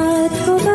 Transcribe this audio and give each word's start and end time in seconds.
بات 0.00 0.46
کو 0.46 0.69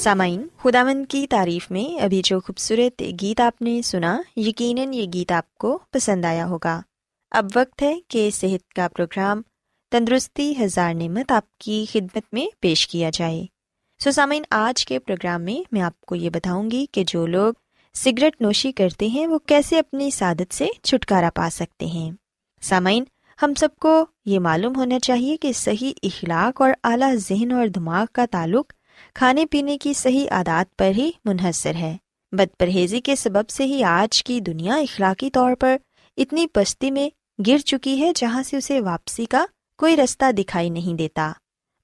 سامعین 0.00 0.46
خداون 0.62 1.04
کی 1.04 1.26
تعریف 1.26 1.70
میں 1.70 2.02
ابھی 2.02 2.20
جو 2.24 2.40
خوبصورت 2.40 3.02
گیت 3.22 3.40
آپ 3.40 3.62
نے 3.62 3.82
سنا، 3.82 4.22
یقیناً 4.36 4.92
یہ 4.92 5.06
گیت 5.14 5.32
آپ 5.32 5.54
کو 5.54 5.78
پسند 5.90 6.24
آیا 6.24 6.46
ہوگا۔ 6.46 6.80
اب 7.30 7.46
وقت 7.56 7.82
ہے 7.82 7.98
کہ 8.08 8.30
صحت 8.30 8.74
کا 8.74 8.88
پروگرام 8.88 9.42
تندرستی 9.90 10.54
ہزار 10.60 10.94
نعمت 10.94 11.32
آپ 11.32 11.58
کی 11.58 11.84
خدمت 11.92 12.22
میں 12.32 12.46
پیش 12.60 12.88
کیا 12.88 13.10
جائے۔ 13.12 13.46
سو 14.04 14.10
سامعین، 14.10 14.42
آج 14.50 14.86
کے 14.86 14.98
پروگرام 14.98 15.42
میں 15.42 15.62
میں 15.72 15.80
آپ 15.80 16.00
کو 16.00 16.14
یہ 16.14 16.30
بتاؤں 16.30 16.70
گی 16.70 16.86
کہ 16.92 17.04
جو 17.06 17.26
لوگ 17.26 17.52
سگریٹ 17.94 18.40
نوشی 18.40 18.72
کرتے 18.72 19.06
ہیں، 19.06 19.26
وہ 19.26 19.38
کیسے 19.38 19.78
اپنی 19.78 20.10
سعادت 20.10 20.54
سے 20.54 20.68
چھٹکارا 20.82 21.30
پا 21.34 21.48
سکتے 21.52 21.86
ہیں۔ 21.86 22.10
سامعین، 22.60 23.04
ہم 23.42 23.54
سب 23.54 23.76
کو 23.76 24.06
یہ 24.24 24.38
معلوم 24.38 24.76
ہونا 24.76 24.98
چاہیے 24.98 25.36
کہ 25.36 25.52
صحیح 25.52 25.92
اخلاق 26.02 26.62
اور 26.62 26.70
اعلیٰ 26.84 27.14
ذہن 27.14 27.52
اور 27.52 27.68
دماغ 27.68 28.06
کا 28.12 28.24
تعلق 28.30 28.72
کھانے 29.14 29.46
پینے 29.46 29.78
کی 29.78 29.92
صحیح 29.92 30.30
عادات 30.30 30.76
پر 30.76 30.90
ہی 30.96 31.10
منحصر 31.24 31.74
ہے۔ 31.74 31.96
بد 32.32 32.58
پرہیزی 32.58 33.00
کے 33.00 33.16
سبب 33.16 33.50
سے 33.50 33.64
ہی 33.64 33.84
آج 33.84 34.24
کی 34.24 34.40
دنیا 34.40 34.74
اخلاقی 34.74 35.30
طور 35.30 35.54
پر 35.54 35.76
اتنی 36.16 36.46
پستی 36.46 36.90
میں 36.90 37.08
گر 37.46 37.58
چکی 37.58 38.00
ہے 38.00 38.12
جہاں 38.16 38.42
سے 38.42 38.56
اسے 38.56 38.80
واپسی 38.80 39.24
کا 39.24 39.44
کوئی 39.78 39.96
رستہ 39.96 40.32
دکھائی 40.32 40.70
نہیں 40.70 40.94
دیتا۔ 40.94 41.32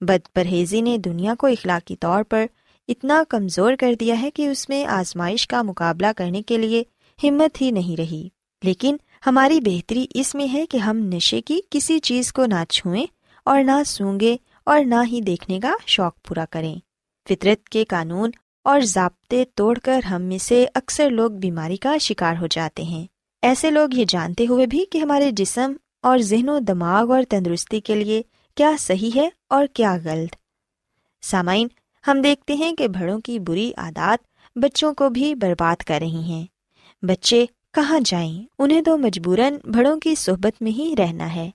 بد 0.01 0.35
پرہیزی 0.35 0.81
نے 0.81 0.99
دنیا 0.99 1.35
کو 1.35 1.47
اخلاقی 1.47 1.97
طور 1.97 2.23
پر 2.23 2.47
اتنا 2.89 3.23
کمزور 3.29 3.73
کر 3.81 3.95
دیا 3.95 4.23
ہے 4.23 4.31
کہ 4.31 4.49
اس 4.49 4.69
میں 4.69 4.87
آزمائش 4.87 5.49
کا 5.49 5.63
مقابلہ 5.63 6.07
کرنے 6.17 6.43
کے 6.43 6.59
لیے 6.59 6.83
ہمت 7.23 7.63
ہی 7.63 7.71
نہیں 7.71 7.97
رہی۔ 7.97 8.29
لیکن 8.65 8.97
ہماری 9.27 9.61
بہتری 9.61 10.07
اس 10.15 10.35
میں 10.35 10.47
ہے 10.53 10.67
کہ 10.67 10.77
ہم 10.77 10.97
نشے 10.97 11.41
کی 11.41 11.61
کسی 11.71 11.99
چیز 11.99 12.33
کو 12.33 12.47
نہ 12.47 12.65
چھوئیں 12.69 13.07
اور 13.45 13.65
نہ 13.65 13.83
سونگے 13.87 14.37
اور 14.65 14.85
نہ 14.85 14.95
ہی 15.13 15.21
دیکھنے 15.21 15.61
کا 15.61 15.73
شوق 15.87 16.13
پورا 16.29 16.45
کریں۔ 16.51 16.75
فطرت 17.29 17.69
کے 17.69 17.85
قانون 17.85 18.31
اور 18.65 18.81
ضابطے 18.81 19.45
توڑ 19.55 19.79
کر 19.79 20.03
ہم 20.03 20.23
میں 20.23 20.39
سے 20.39 20.67
اکثر 20.75 21.11
لوگ 21.11 21.31
بیماری 21.31 21.77
کا 21.77 21.99
شکار 21.99 22.35
ہو 22.41 22.47
جاتے 22.47 22.83
ہیں۔ 22.83 23.07
ایسے 23.43 23.71
لوگ 23.71 23.89
یہ 23.93 24.05
جانتے 24.09 24.47
ہوئے 24.47 24.67
بھی 24.67 24.85
کہ 24.93 24.99
ہمارے 24.99 25.31
جسم 25.31 25.73
اور 26.03 26.19
ذہن 26.19 26.49
و 26.49 26.59
دماغ 26.59 27.13
اور 27.13 27.23
تندرستی 27.29 27.81
کے 27.81 27.95
لیے 27.95 28.23
کیا 28.55 28.73
صحیح 28.79 29.11
ہے 29.17 29.29
اور 29.49 29.67
کیا 29.67 29.97
غلط۔ 30.05 30.37
سامعین، 31.23 31.69
ہم 32.07 32.21
دیکھتے 32.21 32.55
ہیں 32.55 32.73
کہ 32.73 32.89
بڑوں 32.89 33.21
کی 33.21 33.39
بری 33.39 33.73
عادات 33.77 34.27
بچوں 34.59 34.95
کو 34.95 35.09
بھی 35.09 35.35
برباد 35.35 35.83
کر 35.83 35.99
رہی 36.01 36.23
ہیں۔ 36.23 36.47
بچے 37.03 37.47
کہاں 37.75 38.01
جائیں؟ 38.05 38.43
انہیں 38.59 38.83
تو 38.83 38.99
مجبوراً 38.99 39.55
بڑوں 39.65 40.01
کی 40.01 40.15
صحبت 40.15 40.63
میں 40.63 40.71
ہی 40.71 40.95
رہنا 40.99 41.35
ہے۔ 41.35 41.51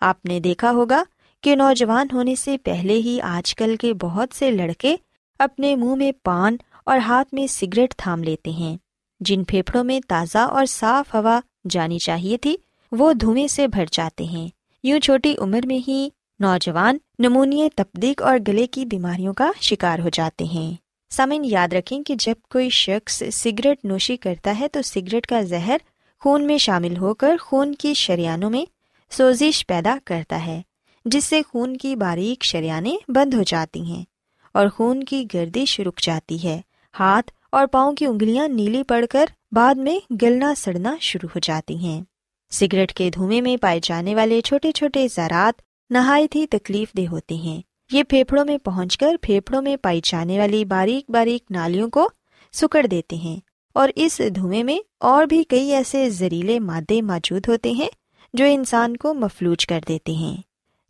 آپ 0.00 0.24
نے 0.24 0.40
دیکھا 0.40 0.70
ہوگا 0.70 1.02
کہ 1.40 1.56
نوجوان 1.56 2.06
ہونے 2.12 2.34
سے 2.34 2.58
پہلے 2.58 2.94
ہی 2.94 3.20
آج 3.20 3.54
کل 3.54 3.76
کے 3.76 3.94
بہت 3.94 4.28
سے 4.34 4.50
لڑکے 4.50 4.96
اپنے 5.42 5.76
منہ 5.76 5.94
میں 5.94 6.12
پان 6.22 6.56
اور 6.86 6.98
ہاتھ 6.98 7.34
میں 7.34 7.46
سگریٹ 7.46 7.94
تھام 7.96 8.22
لیتے 8.22 8.50
ہیں۔ 8.50 8.76
جن 9.20 9.44
پھیپڑوں 9.44 9.84
میں 9.84 10.00
تازہ 10.08 10.38
اور 10.38 10.66
صاف 10.66 11.14
ہوا 11.14 11.40
جانی 11.70 11.98
چاہیے 11.98 12.36
تھی، 12.36 12.56
وہ 12.92 13.12
دھویں 13.12 13.46
سے 13.46 13.68
بھر 13.68 13.84
جاتے 13.92 14.24
ہیں۔ 14.24 14.48
یوں 14.82 15.00
چھوٹی 15.00 15.34
عمر 15.38 15.60
میں 15.64 15.78
ہی 15.88 16.08
نوجوان 16.40 16.98
نمونیہ 17.18 17.68
تپدیق 17.76 18.22
اور 18.22 18.38
گلے 18.48 18.66
کی 18.66 18.84
بیماریوں 18.84 19.34
کا 19.34 19.50
شکار 19.60 19.98
ہو 19.98 20.08
جاتے 20.08 20.44
ہیں۔ 20.44 20.74
سامن 21.10 21.44
یاد 21.44 21.72
رکھیں 21.72 22.02
کہ 22.02 22.14
جب 22.14 22.34
کوئی 22.50 22.70
شخص 22.70 23.22
سگریٹ 23.32 23.84
نوشی 23.84 24.16
کرتا 24.16 24.60
ہے 24.60 24.68
تو 24.68 24.82
سگریٹ 24.82 25.26
کا 25.26 25.40
زہر 25.40 25.76
خون 26.20 26.46
میں 26.46 26.58
شامل 26.58 26.96
ہو 26.96 27.14
کر 27.14 27.36
خون 27.40 27.74
کی 27.74 27.94
شریانوں 27.94 28.50
میں 28.50 28.64
سوزش 29.10 29.66
پیدا 29.66 29.96
کرتا 30.04 30.46
ہے، 30.46 30.62
جس 31.04 31.24
سے 31.24 31.40
خون 31.48 31.76
کی 31.76 31.96
باریک 31.96 32.44
شریانیں 32.44 32.96
بند 33.08 33.34
ہو 33.34 33.42
جاتی 33.42 33.82
ہیں۔ 33.82 34.04
اور 34.54 34.66
خون 34.68 35.04
کی 35.04 35.26
گردش 35.34 35.80
رک 35.80 36.00
جاتی 36.00 36.48
ہے۔ 36.48 36.60
ہاتھ 37.00 37.32
اور 37.52 37.66
پاؤں 37.66 37.92
کی 37.92 38.06
انگلیاں 38.06 38.48
نیلی 38.48 38.82
پڑ 38.82 39.04
کر 39.10 39.26
بعد 39.52 39.74
میں 39.74 40.14
گلنا 40.22 40.54
سڑنا 40.56 40.96
شروع 41.00 41.28
ہو 41.34 41.38
جاتی 41.42 41.76
ہیں۔ 41.76 42.02
سگریٹ 42.50 42.92
کے 42.92 43.10
دھوئیں 43.10 43.42
میں 43.42 43.56
پائے 43.56 43.80
جانے 43.82 44.14
والے 44.14 44.40
چھوٹے 44.40 44.72
چھوٹے 44.72 45.08
زراعت 45.14 45.62
نہایت 45.90 46.36
ہی 46.36 46.46
تکلیف 46.46 46.92
دہ 46.96 47.06
ہوتے 47.10 47.34
ہیں۔ 47.34 47.62
یہ 47.92 48.02
پھیپڑوں 48.02 48.44
میں 48.44 48.58
پہنچ 48.58 48.98
کر 48.98 49.16
پھیپڑوں 49.22 49.62
میں 49.62 49.76
پائی 49.76 50.00
جانے 50.04 50.38
والی 50.38 50.64
باریک 50.64 51.10
باریک 51.10 51.50
نالیوں 51.50 51.90
کو 51.90 52.08
سکڑ 52.52 52.86
دیتے 52.86 53.16
ہیں 53.16 53.36
اور 53.72 53.88
اس 53.96 54.20
دھوئیں 54.36 54.64
میں 54.64 54.78
اور 55.00 55.24
بھی 55.24 55.44
کئی 55.44 55.72
ایسے 55.72 56.10
زہریلے 56.10 56.60
مادے 56.60 57.02
موجود 57.02 57.48
ہوتے 57.48 57.70
ہیں 57.70 57.88
جو 58.34 58.44
انسان 58.44 58.96
کو 58.96 59.14
مفلوج 59.14 59.66
کر 59.66 59.80
دیتے 59.88 60.12
ہیں۔ 60.12 60.36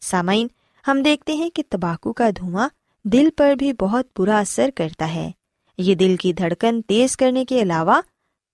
سامعین، 0.00 0.47
ہم 0.87 1.03
دیکھتے 1.03 1.35
ہیں 1.35 1.50
کہ 1.50 1.62
تمباکو 1.70 2.12
کا 2.12 2.31
دھواں 2.31 2.69
دل 3.05 3.29
پر 3.37 3.55
بھی 3.55 3.73
بہت 3.73 4.07
برا 4.19 4.39
اثر 4.39 4.71
کرتا 4.75 5.15
ہے۔ 5.15 5.31
یہ 5.79 5.95
دل 5.95 6.17
کی 6.17 6.33
دھڑکن 6.33 6.83
تیز 6.83 7.17
کرنے 7.17 7.44
کے 7.44 7.63
علاوہ 7.63 8.01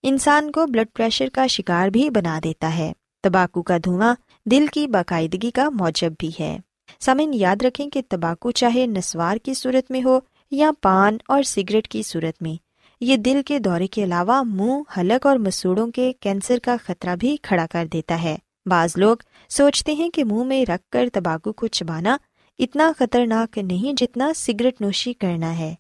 انسان 0.03 0.51
کو 0.53 0.67
بلڈ 0.67 0.87
پریشر 0.95 1.29
کا 1.33 1.47
شکار 1.47 1.89
بھی 1.89 2.11
بنا 2.11 2.41
دیتا 2.45 2.77
ہے۔ 2.77 2.93
تمباکو 3.23 3.63
کا 3.63 3.77
دھواں 3.85 4.15
دل 4.47 4.67
کی 4.73 4.87
باقاعدگی 4.87 5.51
کا 5.51 5.69
موجب 5.71 6.13
بھی 6.19 6.31
ہے۔ 6.41 6.59
سمن 7.01 7.35
یاد 7.35 7.63
رکھیں 7.63 7.91
کہ 7.91 8.03
تمباکو 8.09 8.51
چاہے 8.51 8.87
نسوار 8.87 9.37
کی 9.37 9.55
صورت 9.55 9.91
میں 9.91 10.03
ہو 10.05 10.21
یا 10.51 10.71
پان 10.83 11.17
اور 11.29 11.43
سگریٹ 11.43 11.89
کی 11.89 12.03
صورت 12.03 12.43
میں، 12.43 12.55
یہ 13.01 13.17
دل 13.17 13.41
کے 13.47 13.59
دورے 13.59 13.87
کے 13.87 14.05
علاوہ 14.05 14.43
منہ، 14.43 15.01
حلق 15.01 15.27
اور 15.27 15.37
مسوڑوں 15.37 15.91
کے 15.91 16.13
کینسر 16.21 16.59
کا 16.59 16.77
خطرہ 16.85 17.17
بھی 17.17 17.37
کھڑا 17.43 17.67
کر 17.71 17.87
دیتا 17.93 18.23
ہے۔ 18.23 18.37
بعض 18.67 18.91
لوگ 18.97 19.17
سوچتے 19.49 19.93
ہیں 19.93 20.11
کہ 20.11 20.25
منہ 20.25 20.45
میں 20.45 20.65
رکھ 20.65 20.91
کر 20.93 21.09
تمباکو 21.13 21.53
کو 21.53 21.67
چبانا 21.67 22.17
اتنا 22.59 22.93
خطرناک 22.99 23.59
نہیں 23.59 23.93
جتنا 23.97 24.33
سگریٹ 24.37 24.81
نوشی 24.81 25.13
کرنا 25.13 25.59
ہے، 25.59 25.75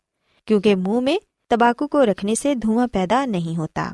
کیونکہ 0.44 0.76
منہ 0.76 1.00
میں 1.00 1.16
تمباکو 1.50 1.88
کو 1.88 2.06
رکھنے 2.06 2.34
سے 2.34 2.54
دھواں 2.54 2.86
پیدا 2.86 3.24
نہیں 3.24 3.58
ہوتا۔ 3.58 3.90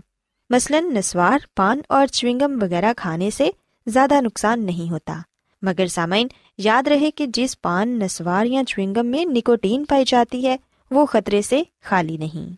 مثلاً 0.50 0.84
نسوار، 0.94 1.38
پان 1.56 1.80
اور 1.88 2.06
چوئنگم 2.06 2.58
وغیرہ 2.62 2.92
کھانے 2.96 3.30
سے 3.30 3.50
زیادہ 3.86 4.20
نقصان 4.20 4.66
نہیں 4.66 4.90
ہوتا۔ 4.90 5.20
مگر 5.62 5.86
سامعین، 5.86 6.26
یاد 6.58 6.88
رہے 6.88 7.10
کہ 7.10 7.26
جس 7.26 7.60
پان، 7.60 7.88
نسوار 7.88 8.46
یا 8.46 8.64
چوئنگم 8.64 9.06
میں 9.06 9.24
نکوٹین 9.24 9.84
پائی 9.84 10.04
جاتی 10.06 10.46
ہے، 10.46 10.56
وہ 10.90 11.06
خطرے 11.06 11.42
سے 11.42 11.62
خالی 11.84 12.16
نہیں۔ 12.16 12.54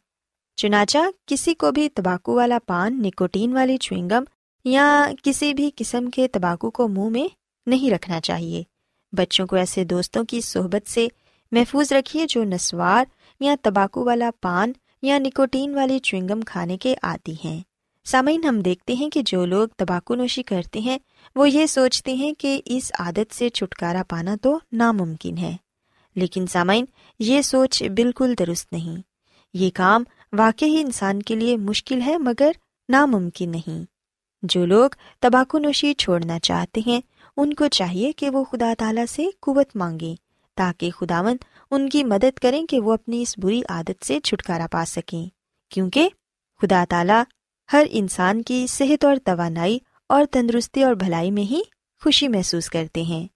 چنانچہ، 0.56 0.98
کسی 1.26 1.54
کو 1.54 1.72
بھی 1.72 1.88
تمباکو 1.88 2.34
والا 2.34 2.58
پان، 2.66 3.02
نکوٹین 3.02 3.52
والی 3.52 3.76
چوئنگم 3.76 4.24
یا 4.64 5.10
کسی 5.22 5.54
بھی 5.54 5.70
قسم 5.76 6.10
کے 6.10 6.28
تمباکو 6.28 6.70
کو 6.70 6.88
منہ 6.88 7.08
میں 7.08 7.28
نہیں 7.66 7.90
رکھنا 7.90 8.20
چاہیے۔ 8.20 8.62
بچوں 9.12 9.46
کو 9.46 9.56
ایسے 9.56 9.84
دوستوں 9.84 10.24
کی 10.24 10.40
صحبت 10.40 10.90
سے 10.90 11.08
محفوظ 11.52 11.92
رکھیے 11.92 12.26
جو 12.28 12.44
نسوار 12.44 13.04
یا 13.40 13.54
تمباکو 13.62 14.04
والا 14.04 14.30
پان 14.40 14.72
یا 15.02 15.18
نکوٹین 15.18 15.74
والی 15.74 15.98
چوئنگم 15.98 16.40
کھانے 16.40 16.78
کے 16.78 16.94
عادی 17.02 17.34
ہیں۔ 17.44 17.60
سامعین، 18.04 18.44
ہم 18.44 18.60
دیکھتے 18.60 18.92
ہیں 18.92 19.10
کہ 19.10 19.22
جو 19.22 19.46
لوگ 19.46 19.68
تمباکو 19.68 20.14
نوشی 20.14 20.42
کرتے 20.42 20.78
ہیں، 20.78 20.98
وہ 21.34 21.50
یہ 21.50 21.66
سوچتے 21.66 22.12
ہیں 22.12 22.32
کہ 22.38 22.60
اس 22.64 22.92
عادت 22.98 23.34
سے 23.34 23.48
چھٹکارا 23.48 24.02
پانا 24.08 24.36
تو 24.42 24.58
ناممکن 24.72 25.38
ہے۔ 25.38 25.56
لیکن 26.16 26.46
سامعین، 26.46 26.84
یہ 27.18 27.42
سوچ 27.42 27.82
بالکل 27.82 28.34
درست 28.38 28.72
نہیں۔ 28.72 29.02
یہ 29.54 29.70
کام 29.74 30.04
واقعی 30.32 30.80
انسان 30.80 31.22
کے 31.22 31.34
لیے 31.34 31.56
مشکل 31.56 32.02
ہے 32.02 32.18
مگر 32.18 32.50
ناممکن 32.88 33.50
نہیں۔ 33.50 33.84
جو 34.42 34.66
لوگ 34.66 34.90
تمباکو 35.20 35.58
نوشی 35.58 35.94
چھوڑنا 35.94 36.38
چاہتے 36.38 36.80
ہیں 36.86 37.00
ان 37.36 37.54
کو 37.54 37.68
چاہیے 37.68 38.12
کہ 38.12 38.30
وہ 38.30 38.44
خدا 38.44 38.74
تعالیٰ 38.78 39.04
سے 39.08 39.26
قوت 39.40 39.76
مانگیں، 39.76 40.14
تاکہ 40.54 40.90
خداون 40.90 41.36
ان 41.70 41.88
کی 41.88 42.04
مدد 42.04 42.38
کریں 42.38 42.66
کہ 42.66 42.80
وہ 42.80 42.92
اپنی 42.92 43.22
اس 43.22 43.38
بری 43.38 43.62
عادت 43.68 44.04
سے 44.04 44.20
چھٹکارا 44.20 44.66
پا 44.70 44.84
سکیں۔ 44.84 45.26
کیونکہ 45.70 46.08
خدا 46.62 46.84
تعالیٰ 46.88 47.22
ہر 47.72 47.86
انسان 47.90 48.42
کی 48.42 48.66
صحت 48.66 49.04
اور 49.04 49.16
توانائی 49.24 49.78
اور 50.08 50.24
تندرستی 50.30 50.82
اور 50.82 50.94
بھلائی 50.94 51.30
میں 51.30 51.42
ہی 51.42 51.60
خوشی 52.02 52.28
محسوس 52.28 52.68
کرتے 52.68 53.02
ہیں۔ 53.02 53.26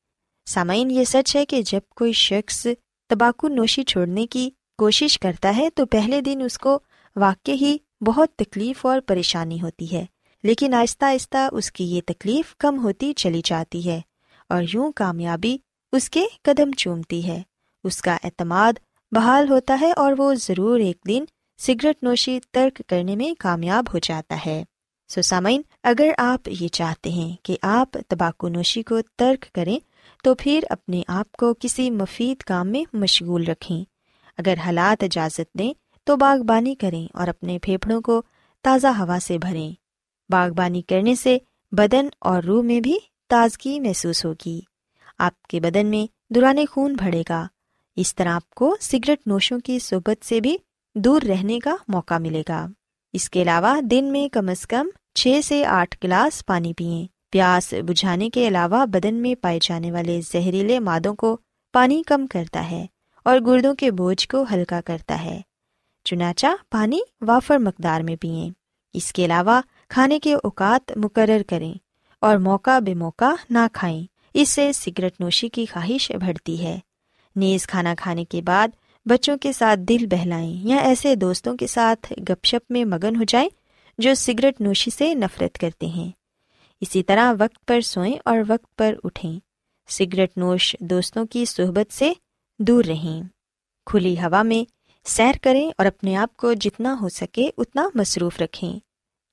سامعین، 0.46 0.90
یہ 0.90 1.04
سچ 1.04 1.36
ہے 1.36 1.46
کہ 1.46 1.62
جب 1.62 1.80
کوئی 1.96 2.12
شخص 2.12 2.66
تمباکو 3.08 3.48
نوشی 3.48 3.82
چھوڑنے 3.82 4.26
کی 4.26 4.50
کوشش 4.78 5.18
کرتا 5.18 5.56
ہے، 5.56 5.68
تو 5.74 5.86
پہلے 5.86 6.20
دن 6.20 6.42
اس 6.44 6.58
کو 6.58 6.78
واقع 7.16 7.50
ہی 7.50 7.76
بہت 8.00 8.28
تکلیف 8.36 8.86
اور 8.86 9.00
پریشانی 9.00 9.62
ہوتی 9.62 9.96
ہے۔ 9.96 10.06
لیکن 10.42 10.74
آہستہ 10.74 11.04
آہستہ 11.04 11.48
اس 11.52 11.72
کی 11.72 11.84
یہ 11.84 12.00
تکلیف 12.06 12.56
کم 12.56 12.78
ہوتی 12.82 13.12
چلی 13.12 13.40
جاتی 13.44 13.90
ہے 13.90 14.00
اور 14.48 14.62
یوں 14.74 14.92
کامیابی 14.92 15.56
اس 15.92 16.10
کے 16.10 16.24
قدم 16.42 16.70
چومتی 16.72 17.26
ہے۔ 17.26 17.42
اس 17.84 18.02
کا 18.02 18.16
اعتماد 18.24 18.72
بحال 19.12 19.48
ہوتا 19.48 19.78
ہے 19.80 19.92
اور 19.92 20.12
وہ 20.18 20.34
ضرور 20.34 20.78
ایک 20.78 20.96
دن 21.08 21.24
سگریٹ 21.58 22.02
نوشی 22.02 22.38
ترک 22.50 22.82
کرنے 22.88 23.16
میں 23.16 23.34
کامیاب 23.38 23.84
ہو 23.94 23.98
جاتا 24.02 24.38
ہے۔ 24.46 24.64
سو 25.08 25.22
سامعین، 25.22 25.62
اگر 25.82 26.08
آپ 26.18 26.48
یہ 26.48 26.68
چاہتے 26.68 27.10
ہیں 27.10 27.36
کہ 27.42 27.56
آپ 27.62 27.92
تمباکو 28.08 28.48
نوشی 28.48 28.82
کو 28.82 28.98
ترک 29.16 29.54
کریں، 29.54 29.78
تو 30.24 30.34
پھر 30.34 30.60
اپنے 30.70 31.02
آپ 31.08 31.32
کو 31.32 31.54
کسی 31.54 31.90
مفید 31.90 32.42
کام 32.42 32.68
میں 32.68 32.84
مشغول 32.92 33.44
رکھیں۔ 33.44 33.84
اگر 34.38 34.54
حالات 34.58 35.02
اجازت 35.02 35.58
دیں، 35.58 35.72
تو 36.04 36.16
باغبانی 36.16 36.74
کریں 36.74 37.06
اور 37.14 37.28
اپنے 37.28 37.58
پھیپھڑوں 37.58 38.00
کو 38.00 38.22
تازہ 38.62 38.86
ہوا 38.86 39.18
سے 39.22 39.38
بھریں۔ 39.38 39.79
باغبانی 40.30 40.82
کرنے 40.82 41.14
سے 41.14 41.38
بدن 41.72 42.08
اور 42.20 42.42
روح 42.42 42.62
میں 42.62 42.80
بھی 42.80 42.98
تازگی 43.28 43.80
محسوس 43.80 44.24
ہوگی۔ 44.24 44.60
آپ 45.18 45.42
کے 45.42 45.60
بدن 45.60 45.86
میں 45.86 46.32
دوران 46.34 46.58
خون 46.70 46.96
بڑھے 47.04 47.22
گا۔ 47.28 47.46
اس 47.96 48.14
طرح 48.14 48.28
آپ 48.28 48.50
کو 48.50 48.76
سگریٹ 48.80 49.26
نوشوں 49.26 49.58
کی 49.60 49.78
صحبت 49.78 50.24
سے 50.24 50.40
بھی 50.40 50.56
دور 50.94 51.22
رہنے 51.22 51.58
کا 51.58 51.76
موقع 51.88 52.18
ملے 52.18 52.42
گا۔ 52.48 52.66
اس 53.12 53.30
کے 53.30 53.42
علاوہ 53.42 53.80
دن 53.80 54.04
میں 54.04 54.28
کم 54.28 54.48
از 54.48 54.66
کم 54.66 54.88
چھ 55.14 55.40
سے 55.44 55.64
آٹھ 55.64 55.96
گلاس 56.04 56.46
پانی 56.46 56.72
پئیں۔ 56.74 57.06
پیاس 57.30 57.74
بجھانے 57.86 58.30
کے 58.30 58.48
علاوہ 58.48 58.86
بدن 58.86 59.14
میں 59.14 59.34
پائے 59.34 59.58
جانے 59.62 59.92
والے 59.92 60.20
زہریلے 60.32 60.80
مادوں 60.80 61.14
کو 61.14 61.36
پانی 61.72 62.02
کم 62.06 62.26
کرتا 62.26 62.70
ہے 62.70 62.86
اور 63.24 63.38
گردوں 63.46 63.74
کے 63.74 63.90
بوجھ 63.90 64.28
کو 64.28 64.44
ہلکا 64.54 64.80
کرتا 64.80 65.24
ہے۔ 65.24 65.40
چنانچہ 66.04 66.46
پانی 66.70 67.00
وافر 67.20 67.58
مقدار 67.58 68.00
میں 68.00 68.16
پئیں۔ 68.16 68.50
اس 68.92 69.12
کے 69.12 69.24
علاوہ 69.24 69.60
کھانے 69.90 70.18
کے 70.18 70.34
اوقات 70.34 70.92
مقرر 70.96 71.42
کریں 71.48 71.74
اور 72.20 72.36
موقع 72.36 72.78
بے 72.78 72.94
موقع 72.94 73.34
نہ 73.50 73.58
کھائیں۔ 73.72 74.02
اس 74.34 74.48
سے 74.48 74.72
سگریٹ 74.72 75.20
نوشی 75.20 75.48
کی 75.48 75.66
خواہش 75.66 76.12
بڑھتی 76.12 76.62
ہے۔ 76.62 76.78
نیز 77.36 77.66
کھانا 77.66 77.94
کھانے 77.98 78.24
کے 78.24 78.42
بعد 78.42 78.68
بچوں 79.06 79.36
کے 79.38 79.52
ساتھ 79.52 79.80
دل 79.80 80.06
بہلائیں 80.06 80.68
یا 80.68 80.76
ایسے 80.76 81.14
دوستوں 81.14 81.56
کے 81.56 81.66
ساتھ 81.66 82.12
گپ 82.12 82.44
شپ 82.44 82.70
میں 82.70 82.84
مگن 82.84 83.16
ہو 83.16 83.22
جائیں 83.28 83.48
جو 83.98 84.14
سگریٹ 84.14 84.60
نوشی 84.60 84.90
سے 84.90 85.14
نفرت 85.14 85.58
کرتے 85.58 85.86
ہیں۔ 85.86 86.10
اسی 86.80 87.02
طرح 87.02 87.32
وقت 87.38 87.66
پر 87.66 87.80
سوئیں 87.80 88.16
اور 88.24 88.38
وقت 88.48 88.76
پر 88.76 88.94
اٹھیں۔ 89.04 89.38
سگریٹ 89.88 90.30
نوش 90.36 90.76
دوستوں 90.80 91.26
کی 91.26 91.44
صحبت 91.44 91.92
سے 91.92 92.12
دور 92.58 92.84
رہیں۔ 92.84 93.22
کھلی 93.86 94.18
ہوا 94.18 94.42
میں 94.42 94.70
سیر 95.04 95.32
کریں 95.42 95.70
اور 95.78 95.86
اپنے 95.86 96.16
آپ 96.16 96.36
کو 96.36 96.52
جتنا 96.52 96.96
ہو 97.00 97.08
سکے 97.08 97.50
اتنا 97.58 97.88
مصروف 97.94 98.40
رکھیں۔ 98.40 98.78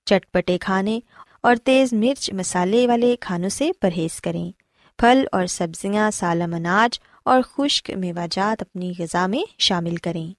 چٹپٹے 0.08 0.58
کھانے 0.58 1.00
اور 1.42 1.56
تیز 1.56 1.94
مرچ 1.94 2.34
مسالے 2.34 2.88
والے 2.88 3.16
کھانوں 3.20 3.50
سے 3.50 3.72
پرہیز 3.82 4.22
کریں۔ 4.22 4.52
پھل 4.98 5.26
اور 5.32 5.46
سبزیاں 5.46 6.12
سالم 6.12 6.54
اناج 6.54 7.00
اور 7.26 7.42
خشک 7.42 7.92
میوہ 7.92 8.26
جات 8.32 8.62
اپنی 8.62 8.94
غذا 9.00 9.28
میں 9.28 9.44
شامل 9.60 9.96
کریں۔ 9.96 10.34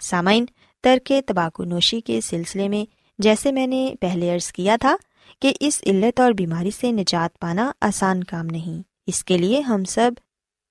سامعین، 0.00 0.44
ترک 0.82 1.12
تباکو 1.26 1.64
نوشی 1.64 2.00
کے 2.00 2.20
سلسلے 2.20 2.68
میں 2.68 2.84
جیسے 3.18 3.52
میں 3.52 3.66
نے 3.66 3.94
پہلے 4.00 4.34
عرض 4.34 4.52
کیا 4.52 4.76
تھا 4.80 4.96
کہ 5.40 5.52
اس 5.60 5.82
علت 5.86 6.20
اور 6.20 6.32
بیماری 6.32 6.70
سے 6.70 6.92
نجات 6.92 7.38
پانا 7.38 7.72
آسان 7.80 8.24
کام 8.24 8.46
نہیں۔ 8.46 8.82
اس 9.06 9.24
کے 9.24 9.38
لیے 9.38 9.60
ہم 9.60 9.84
سب 9.84 10.10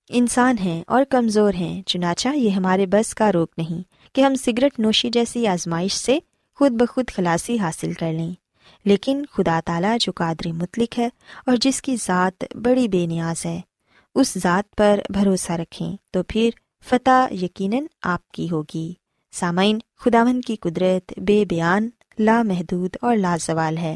انسان 0.10 0.58
ہیں 0.58 0.84
اور 0.88 1.04
کمزور 1.04 1.54
ہیں، 1.54 1.82
چنانچہ 1.82 2.30
یہ 2.36 2.50
ہمارے 2.50 2.86
بس 2.86 3.16
کا 3.16 3.32
روک 3.32 3.52
نہیں 3.58 4.16
کہ 4.16 4.22
ہم 4.22 4.36
سگریٹ 4.36 4.80
نوشی 4.80 5.10
جیسی 5.10 5.48
آزمائش 5.48 5.94
سے 5.94 6.20
خود 6.56 6.72
بخود 6.72 7.10
خلاصی 7.10 7.58
حاصل 7.60 7.94
کر 7.94 8.14
لیں۔ 8.14 8.34
لیکن 8.86 9.26
خدا 9.32 9.60
تعالیٰ 9.66 9.98
جو 10.00 10.12
قادر 10.16 10.52
مطلق 10.52 11.00
ہے 11.00 11.10
اور 11.46 11.56
جس 11.62 11.82
کی 11.82 11.96
ذات 11.96 12.44
بڑی 12.56 12.88
بے 12.88 13.06
نیاز 13.06 13.46
ہے، 13.46 13.62
اس 14.16 14.38
ذات 14.38 14.76
پر 14.76 15.00
بھروسہ 15.10 15.52
رکھیں 15.52 15.98
تو 16.12 16.24
پھر 16.24 16.50
فتح 16.86 17.34
یقیناً 17.34 17.84
آپ 18.04 18.32
کی 18.32 18.48
ہوگی۔ 18.52 18.94
سامعین 19.32 19.80
خداون 19.98 20.42
کی 20.42 20.56
قدرت 20.56 21.20
بے 21.20 21.46
بیان، 21.46 21.90
لامحدود 22.20 22.96
اور 23.02 23.18
لازوال 23.18 23.78
ہے۔ 23.78 23.96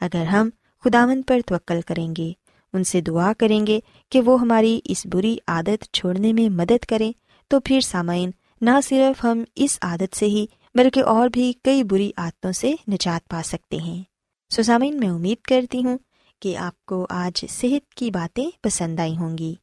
اگر 0.00 0.24
ہم 0.24 0.50
خداون 0.84 1.22
پر 1.22 1.40
توکل 1.46 1.80
کریں 1.80 2.14
گے، 2.18 2.32
ان 2.72 2.84
سے 2.84 3.00
دعا 3.00 3.32
کریں 3.38 3.66
گے 3.66 3.80
کہ 4.08 4.20
وہ 4.20 4.40
ہماری 4.40 4.80
اس 4.84 5.06
بری 5.06 5.36
عادت 5.46 5.92
چھوڑنے 5.92 6.32
میں 6.32 6.48
مدد 6.48 6.84
کریں، 6.88 7.12
تو 7.48 7.60
پھر 7.60 7.80
سامعین، 7.80 8.30
نہ 8.60 8.80
صرف 8.84 9.24
ہم 9.24 9.44
اس 9.54 9.78
عادت 9.82 10.16
سے 10.16 10.26
ہی 10.26 10.46
بلکہ 10.74 11.02
اور 11.02 11.28
بھی 11.28 11.52
کئی 11.64 11.84
بری 11.84 12.10
عادتوں 12.16 12.52
سے 12.52 12.72
نجات 12.88 13.28
پا 13.28 13.40
سکتے 13.44 13.76
ہیں۔ 13.76 14.02
سو 14.50 14.78
میں 14.78 15.08
امید 15.08 15.42
کرتی 15.42 15.84
ہوں 15.84 15.98
کہ 16.40 16.56
آپ 16.56 16.86
کو 16.86 17.06
آج 17.10 17.44
صحت 17.48 17.94
کی 17.94 18.10
باتیں 18.10 18.50
پسند 18.62 19.00
آئی 19.00 19.16
ہوں 19.16 19.38
گی۔ 19.38 19.54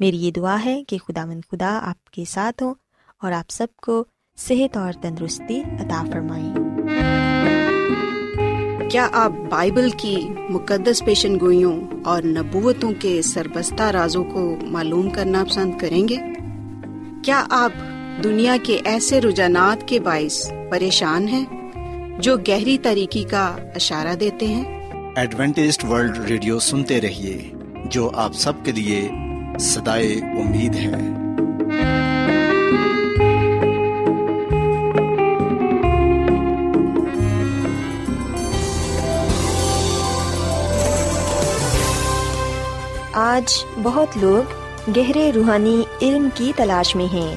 میری 0.00 0.16
یہ 0.16 0.30
دعا 0.30 0.64
ہے 0.64 0.84
کہ 0.88 0.98
خدا 0.98 1.24
مند 1.24 1.40
خدا 1.50 1.80
آپ 1.82 2.10
کے 2.10 2.24
ساتھ 2.24 2.62
ہوں 2.62 2.74
اور 3.22 3.32
آپ 3.32 3.50
سب 3.50 3.66
کو 3.76 4.04
صحت 4.36 4.76
اور 4.76 4.92
تندرستی 4.92 5.60
عطا 5.60 6.04
فرمائیں 6.12 6.54
کیا 8.90 9.08
آپ 9.12 9.32
بائبل 9.50 9.90
کی 9.90 10.28
مقدس 10.50 11.04
پیشن 11.04 11.40
گوئیوں 11.40 11.86
اور 12.04 12.22
نبوتوں 12.22 12.92
کے 12.98 13.22
سربستہ 13.22 13.82
رازوں 13.82 14.24
کو 14.24 14.56
معلوم 14.62 15.10
کرنا 15.10 15.44
پسند 15.44 15.78
کریں 15.78 16.08
گے؟ 16.08 16.16
کیا 17.24 17.46
آپ 17.50 17.72
دنیا 18.24 18.56
کے 18.62 18.80
ایسے 18.84 19.20
رجحانات 19.20 19.88
کے 19.88 20.00
باعث 20.00 20.52
پریشان 20.70 21.28
ہیں 21.28 21.44
جو 22.18 22.36
گہری 22.36 22.78
طریقے 22.78 23.22
کا 23.22 23.56
اشارہ 23.74 24.14
دیتے 24.14 24.46
ہیں۔ 24.46 24.90
ایڈوینٹیسٹ 25.16 25.84
ورلڈ 25.84 26.18
ریڈیو 26.18 26.58
سنتے 26.58 27.00
رہیے 27.00 27.50
جو 27.84 28.10
آپ 28.14 28.32
سب 28.32 28.52
کے 28.64 28.72
لیے 28.72 29.10
صدائے 29.60 30.12
امید 30.14 30.74
ہے۔ 30.74 30.94
آج 43.12 43.64
بہت 43.82 44.08
لوگ 44.16 44.50
گہرے 44.96 45.32
روحانی 45.34 45.82
علم 46.02 46.28
کی 46.34 46.52
تلاش 46.56 46.96
میں 46.96 47.12
ہیں۔ 47.12 47.36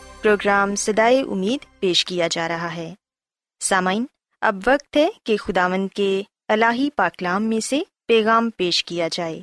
پروگرام 0.23 0.75
سدائے 0.75 1.21
امید 1.21 1.79
پیش 1.79 2.05
کیا 2.05 2.27
جا 2.31 2.47
رہا 2.47 2.75
ہے۔ 2.75 2.93
سامعین، 3.59 4.05
اب 4.41 4.55
وقت 4.67 4.97
ہے 4.97 5.09
کہ 5.23 5.37
خداوند 5.37 5.87
کے 5.95 6.21
الہی 6.47 6.89
پاکلام 6.95 7.43
میں 7.43 7.59
سے 7.59 7.81
پیغام 8.07 8.49
پیش 8.49 8.85
کیا 8.85 9.07
جائے۔ 9.11 9.41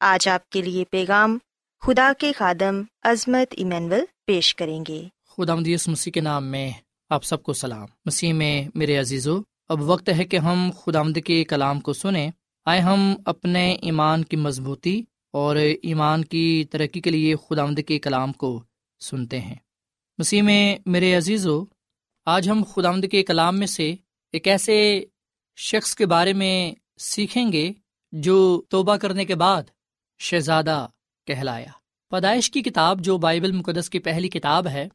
آج 0.00 0.28
آپ 0.28 0.50
کے 0.50 0.62
لیے 0.62 0.84
پیغام 0.90 1.38
خدا 1.80 2.12
کے 2.18 2.32
خادم 2.32 2.82
عظمت 3.02 3.54
ایمینول 3.56 4.00
پیش 4.26 4.54
کریں 4.54 4.84
گے۔ 4.88 5.02
خدا 5.28 5.54
مدیس 5.54 5.88
مسیح 5.88 6.12
کے 6.12 6.20
نام 6.20 6.46
میں 6.46 6.70
آپ 7.10 7.24
سب 7.24 7.42
کو 7.42 7.52
سلام۔ 7.52 7.86
مسیح 8.04 8.32
میں 8.32 8.68
میرے 8.74 8.96
عزیزو، 8.96 9.40
اب 9.68 9.82
وقت 9.82 10.08
ہے 10.08 10.24
کہ 10.24 10.36
ہم 10.36 10.70
خدا 10.84 11.02
مد 11.02 11.18
کے 11.24 11.44
کلام 11.44 11.80
کو 11.80 11.92
سنیں۔ 11.92 12.30
آئے 12.64 12.80
ہم 12.80 13.14
اپنے 13.24 13.72
ایمان 13.72 14.24
کی 14.24 14.36
مضبوطی 14.36 15.02
اور 15.32 15.56
ایمان 15.56 16.24
کی 16.24 16.64
ترقی 16.70 17.00
کے 17.00 17.10
لیے 17.10 17.34
خدا 17.36 17.66
مد 17.66 17.80
کے 17.86 17.98
کلام 17.98 18.32
کو 18.32 18.62
سنتے 19.00 19.40
ہیں۔ 19.40 19.54
مسیح 20.20 20.42
میں 20.42 20.76
میرے 20.86 21.14
عزیزو، 21.14 21.64
آج 22.26 22.50
ہم 22.50 22.62
خدا 22.64 22.90
کے 23.10 23.22
کلام 23.22 23.58
میں 23.58 23.66
سے 23.66 23.94
ایک 24.32 24.48
ایسے 24.48 25.04
شخص 25.56 25.94
کے 25.94 26.06
بارے 26.06 26.32
میں 26.32 26.74
سیکھیں 26.98 27.52
گے 27.52 27.72
جو 28.12 28.62
توبہ 28.68 28.96
کرنے 28.96 29.24
کے 29.24 29.34
بعد 29.34 29.62
شہزادہ 30.18 30.86
کہلایا۔ 31.26 31.70
پیدائش 32.10 32.50
کی 32.50 32.62
کتاب 32.62 33.00
جو 33.00 33.18
بائبل 33.18 33.52
مقدس 33.52 33.90
کی 33.90 33.98
پہلی 33.98 34.28
کتاب 34.28 34.66
ہے، 34.68 34.88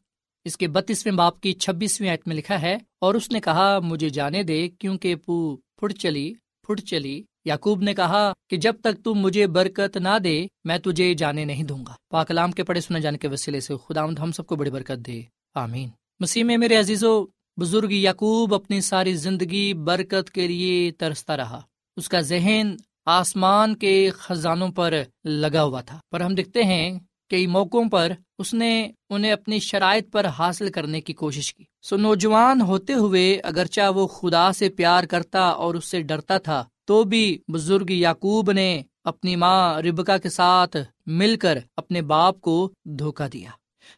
اس 0.43 0.57
کے 0.57 0.67
بتیسویں 0.67 1.13
باپ 1.13 1.41
کی 1.41 1.53
چھبیسویں 1.53 2.09
آیت 2.09 2.27
میں 2.27 2.35
لکھا 2.35 2.61
ہے 2.61 2.77
اور 2.99 3.15
اس 3.15 3.31
نے 3.31 3.39
کہا، 3.41 3.79
مجھے 3.79 4.09
جانے 4.09 4.43
دے 4.43 4.69
کیونکہ 4.69 5.15
پو 5.15 5.55
پھٹ 5.55 5.93
چلی 5.93 6.33
پھٹ 6.67 6.81
چلی 6.81 7.23
یعقوب 7.45 7.81
نے 7.81 7.93
کہا 7.93 8.33
کہ 8.49 8.57
جب 8.57 8.75
تک 8.83 9.03
تم 9.03 9.13
مجھے 9.13 9.47
برکت 9.47 9.97
نہ 9.97 10.19
دے، 10.23 10.47
میں 10.63 10.77
تجھے 10.77 11.13
جانے 11.13 11.45
نہیں 11.45 11.63
دوں 11.63 11.85
گا۔ 11.87 11.93
پاکلام 12.09 12.51
کے 12.51 12.63
پڑھے 12.63 12.81
سنے 12.81 12.99
جانے 12.99 13.17
کے 13.17 13.27
وسیلے 13.27 13.59
سے 13.59 13.73
خدا 13.87 14.03
ہم 14.03 14.31
سب 14.31 14.45
کو 14.45 14.55
بڑی 14.55 14.71
برکت 14.71 15.07
دے۔ 15.07 15.21
آمین۔ 15.55 15.89
مسیح 16.19 16.43
میں 16.43 16.57
میرے 16.57 16.75
عزیز 16.75 17.03
و 17.03 17.25
بزرگ 17.61 17.91
یعقوب 17.91 18.53
اپنی 18.53 18.81
ساری 18.81 19.13
زندگی 19.13 19.73
برکت 19.73 20.31
کے 20.31 20.47
لیے 20.47 20.91
ترستا 20.91 21.37
رہا۔ 21.37 21.61
اس 21.97 22.09
کا 22.09 22.21
ذہن 22.21 22.75
آسمان 23.05 23.75
کے 23.75 24.09
خزانوں 24.13 24.69
پر 24.69 25.03
لگا 25.25 25.63
ہوا 25.63 25.81
تھا۔ 25.81 25.99
پر 26.11 26.21
ہم 26.21 26.35
دیکھتے 26.35 26.63
ہیں 26.63 26.99
کئی 27.29 27.47
موقعوں 27.47 27.89
پر 27.89 28.11
اس 28.39 28.53
نے 28.53 28.91
انہیں 29.09 29.31
اپنی 29.31 29.59
شرائط 29.59 30.11
پر 30.11 30.25
حاصل 30.25 30.71
کرنے 30.71 31.01
کی 31.01 31.13
کوشش 31.13 31.53
کی۔ 31.53 31.63
سو 31.81 31.97
نوجوان 31.97 32.61
ہوتے 32.61 32.93
ہوئے 32.93 33.39
اگرچہ 33.43 33.91
وہ 33.95 34.07
خدا 34.07 34.51
سے 34.51 34.69
پیار 34.69 35.03
کرتا 35.03 35.39
اور 35.39 35.75
اس 35.75 35.85
سے 35.85 36.01
ڈرتا 36.01 36.37
تھا 36.37 36.65
تو 36.85 37.03
بھی 37.03 37.39
بزرگ 37.47 37.89
یعقوب 37.89 38.51
نے 38.51 38.81
اپنی 39.03 39.35
ماں 39.35 39.81
ربکا 39.81 40.17
کے 40.17 40.29
ساتھ 40.29 40.77
مل 41.05 41.35
کر 41.37 41.57
اپنے 41.77 42.01
باپ 42.01 42.41
کو 42.41 42.71
دھوکا 42.83 43.27
دیا 43.33 43.49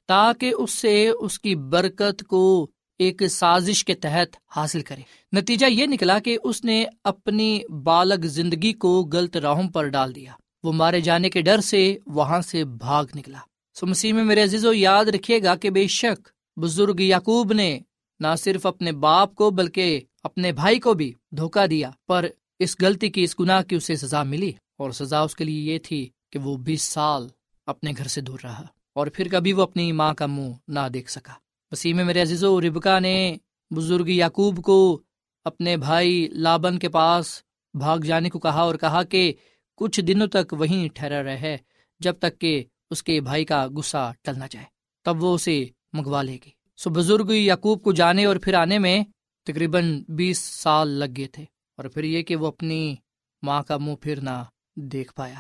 تاکہ 0.08 0.54
اس 0.58 0.72
سے 0.72 1.08
اس 1.08 1.40
کی 1.40 1.56
برکت 1.56 2.24
کو 2.24 2.68
ایک 3.00 3.28
سازش 3.28 3.86
کے 3.86 3.94
تحت 3.94 4.36
حاصل 4.56 4.82
کرے۔ 4.82 5.02
نتیجہ 5.34 5.66
یہ 5.66 5.86
نکلا 5.86 6.20
کہ 6.20 6.38
اس 6.44 6.64
نے 6.66 6.86
اپنی 7.04 7.60
بالغ 7.84 8.22
زندگی 8.22 8.74
کو 8.74 9.10
غلط 9.14 9.38
راہوں 9.38 9.70
پر 9.70 9.88
ڈال 9.88 10.16
دیا۔ 10.16 10.32
وہ 10.64 10.74
مارے 10.74 11.02
جانے 11.02 11.30
کے 11.30 11.42
ڈر 11.42 11.60
سے 11.62 11.98
وہاں 12.08 12.42
سے 12.42 12.64
بھاگ 12.64 13.06
نکلا۔ 13.16 13.40
سو 13.74 13.86
مسیح 13.86 14.14
میں 14.14 14.24
میرے 14.24 14.44
عزیز 14.44 14.66
و 14.66 14.74
یاد 14.74 15.06
رکھیے 15.06 15.44
گا 15.44 15.56
کہ 15.56 15.70
بے 15.70 15.88
شک 15.88 16.28
بزرگ 16.60 17.00
یعقوب 17.00 17.54
نے 17.54 17.80
نہ 18.20 18.28
صرف 18.38 18.66
اپنے 18.66 18.92
باپ 18.92 19.36
کو 19.36 19.50
بلکہ 19.50 20.00
اپنے 20.24 20.52
بھائی 20.52 20.80
کو 20.80 20.94
بھی 20.94 21.14
دھوکا 21.32 21.66
دیا۔ 21.66 21.92
پر 22.08 22.28
اس 22.60 22.76
غلطی 22.82 23.10
کی، 23.10 23.24
اس 23.24 23.40
گناہ 23.40 23.62
کی 23.62 23.76
اسے 23.76 23.96
سزا 23.96 24.24
ملی 24.24 24.52
اور 24.78 24.92
سزا 24.92 25.20
اس 25.20 25.36
کے 25.36 25.44
لیے 25.44 25.74
یہ 25.74 25.80
تھی 25.80 26.10
کہ 26.30 26.40
وہ 26.40 26.58
بیس 26.58 26.82
سال 26.82 27.28
اپنے 27.66 27.92
گھر 27.98 28.08
سے 28.08 28.22
دور 28.22 28.40
رہا 28.44 28.66
اور 28.94 29.08
پھر 29.08 29.28
کبھی 29.32 29.54
وہ 29.54 29.62
اپنی 29.62 29.92
ماں 29.92 30.14
کا 30.14 30.26
منہ 30.26 30.54
نہ 30.68 30.80
دیکھ 30.94 31.12
سکا۔ 31.12 31.34
وسیم 31.72 31.98
میرے 31.98 32.22
عزیز 32.22 32.44
و 32.44 32.62
ربکا 32.62 33.00
نے 33.00 33.36
بزرگ 33.72 34.08
یعقوب 34.08 34.64
کو 34.64 35.02
اپنے 35.46 35.78
بھائی 35.78 36.28
لابن 36.32 36.80
کے 36.80 36.90
پاس 36.90 37.42
بھاگ 37.74 37.98
جانے 37.98 38.30
کو 38.30 38.40
کہا 38.40 38.62
اور 38.62 38.76
کہا 38.76 39.04
کہ 39.04 39.34
کچھ 39.76 40.02
دنوں 40.02 40.28
تک 40.28 40.54
وہیں 40.54 40.88
ٹھہرا 40.94 41.24
رہے 41.24 41.58
جب 42.00 42.14
تک 42.20 42.40
کہ 42.40 42.64
اس 42.90 43.04
کے 43.04 43.22
بھائی 43.22 43.46
کا 43.46 43.68
غصہ 43.68 44.14
ٹل 44.22 44.40
نہ 44.40 44.46
جائے۔ 44.52 44.66
تب 45.06 45.24
وہ 45.24 45.36
اسے 45.36 45.66
منگوا 45.94 46.22
لے 46.22 46.38
گی 46.46 46.50
سو 46.78 46.90
بزرگ 46.90 47.32
یعقوب 47.32 47.84
کو 47.84 47.92
جانے 47.92 48.26
اور 48.26 48.36
پھر 48.36 48.54
آنے 48.54 48.80
میں 48.80 49.04
تقریباً 49.44 50.04
بیس 50.08 50.40
سال 50.40 50.88
لگ 50.88 51.14
گئے 51.18 51.28
تھے۔ 51.28 51.46
اور 51.78 51.86
پھر 51.86 52.04
یہ 52.04 52.22
کہ 52.22 52.36
وہ 52.36 52.48
اپنی 52.48 52.96
ماں 53.42 53.64
کا 53.64 53.78
منہ 53.78 53.96
پھر 54.02 54.22
نہ 54.22 54.44
دیکھ 54.76 55.14
پایا۔ 55.14 55.40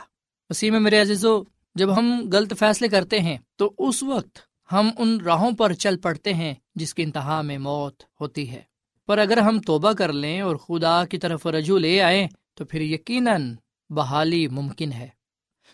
وسیم 0.49 0.83
میرے 0.83 1.01
عزیزو، 1.01 1.43
جب 1.75 1.97
ہم 1.97 2.29
غلط 2.33 2.53
فیصلے 2.59 2.87
کرتے 2.87 3.19
ہیں، 3.19 3.37
تو 3.55 3.73
اس 3.77 4.03
وقت 4.03 4.39
ہم 4.71 4.89
ان 4.97 5.21
راہوں 5.21 5.51
پر 5.51 5.73
چل 5.73 5.97
پڑتے 5.97 6.33
ہیں 6.33 6.53
جس 6.75 6.93
کی 6.93 7.03
انتہا 7.03 7.41
میں 7.41 7.57
موت 7.57 8.03
ہوتی 8.21 8.51
ہے۔ 8.51 8.61
پر 9.05 9.17
اگر 9.17 9.37
ہم 9.37 9.61
توبہ 9.61 9.91
کر 9.91 10.13
لیں 10.13 10.41
اور 10.41 10.55
خدا 10.55 11.05
کی 11.05 11.17
طرف 11.17 11.47
رجوع 11.47 11.79
لے 11.79 12.01
آئیں، 12.01 12.27
تو 12.53 12.65
پھر 12.65 12.81
یقیناً 12.81 13.55
بحالی 13.89 14.47
ممکن 14.47 14.91
ہے۔ 14.91 15.07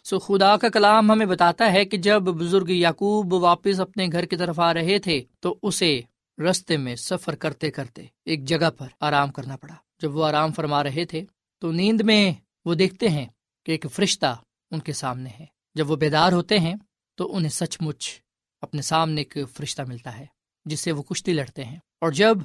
سو 0.03 0.19
خدا 0.19 0.57
کا 0.57 0.69
کلام 0.69 1.11
ہمیں 1.11 1.25
بتاتا 1.25 1.73
ہے 1.73 1.85
کہ 1.85 1.97
جب 1.97 2.19
بزرگ 2.19 2.69
یعقوب 2.69 3.33
واپس 3.33 3.79
اپنے 3.79 4.07
گھر 4.11 4.25
کی 4.25 4.35
طرف 4.35 4.59
آ 4.59 4.73
رہے 4.73 4.99
تھے، 4.99 5.23
تو 5.39 5.59
اسے 5.61 6.01
رستے 6.49 6.77
میں 6.77 6.95
سفر 6.95 7.35
کرتے 7.35 7.71
کرتے 7.71 8.05
ایک 8.25 8.45
جگہ 8.45 8.69
پر 8.77 8.87
آرام 8.99 9.31
کرنا 9.31 9.57
پڑا۔ 9.57 9.75
جب 10.01 10.15
وہ 10.15 10.25
آرام 10.25 10.51
فرما 10.51 10.83
رہے 10.83 11.05
تھے 11.05 11.25
تو 11.59 11.71
نیند 11.71 12.01
میں 12.01 12.33
وہ 12.65 12.73
دیکھتے 12.73 13.09
ہیں 13.09 13.25
کہ 13.65 13.71
ایک 13.71 13.85
فرشتہ 13.91 14.35
ان 14.71 14.79
کے 14.79 14.93
سامنے 14.93 15.29
ہے۔ 15.39 15.45
جب 15.75 15.91
وہ 15.91 15.95
بیدار 15.95 16.31
ہوتے 16.31 16.59
ہیں 16.59 16.75
تو 17.17 17.35
انہیں 17.35 17.49
سچ 17.49 17.77
مچ 17.81 18.21
اپنے 18.61 18.81
سامنے 18.81 19.21
ایک 19.21 19.37
فرشتہ 19.53 19.81
ملتا 19.81 20.17
ہے 20.17 20.25
جس 20.65 20.79
سے 20.79 20.91
وہ 20.91 21.03
کشتی 21.03 21.33
لڑتے 21.33 21.65
ہیں۔ 21.65 21.77
اور 22.01 22.11
جب 22.11 22.37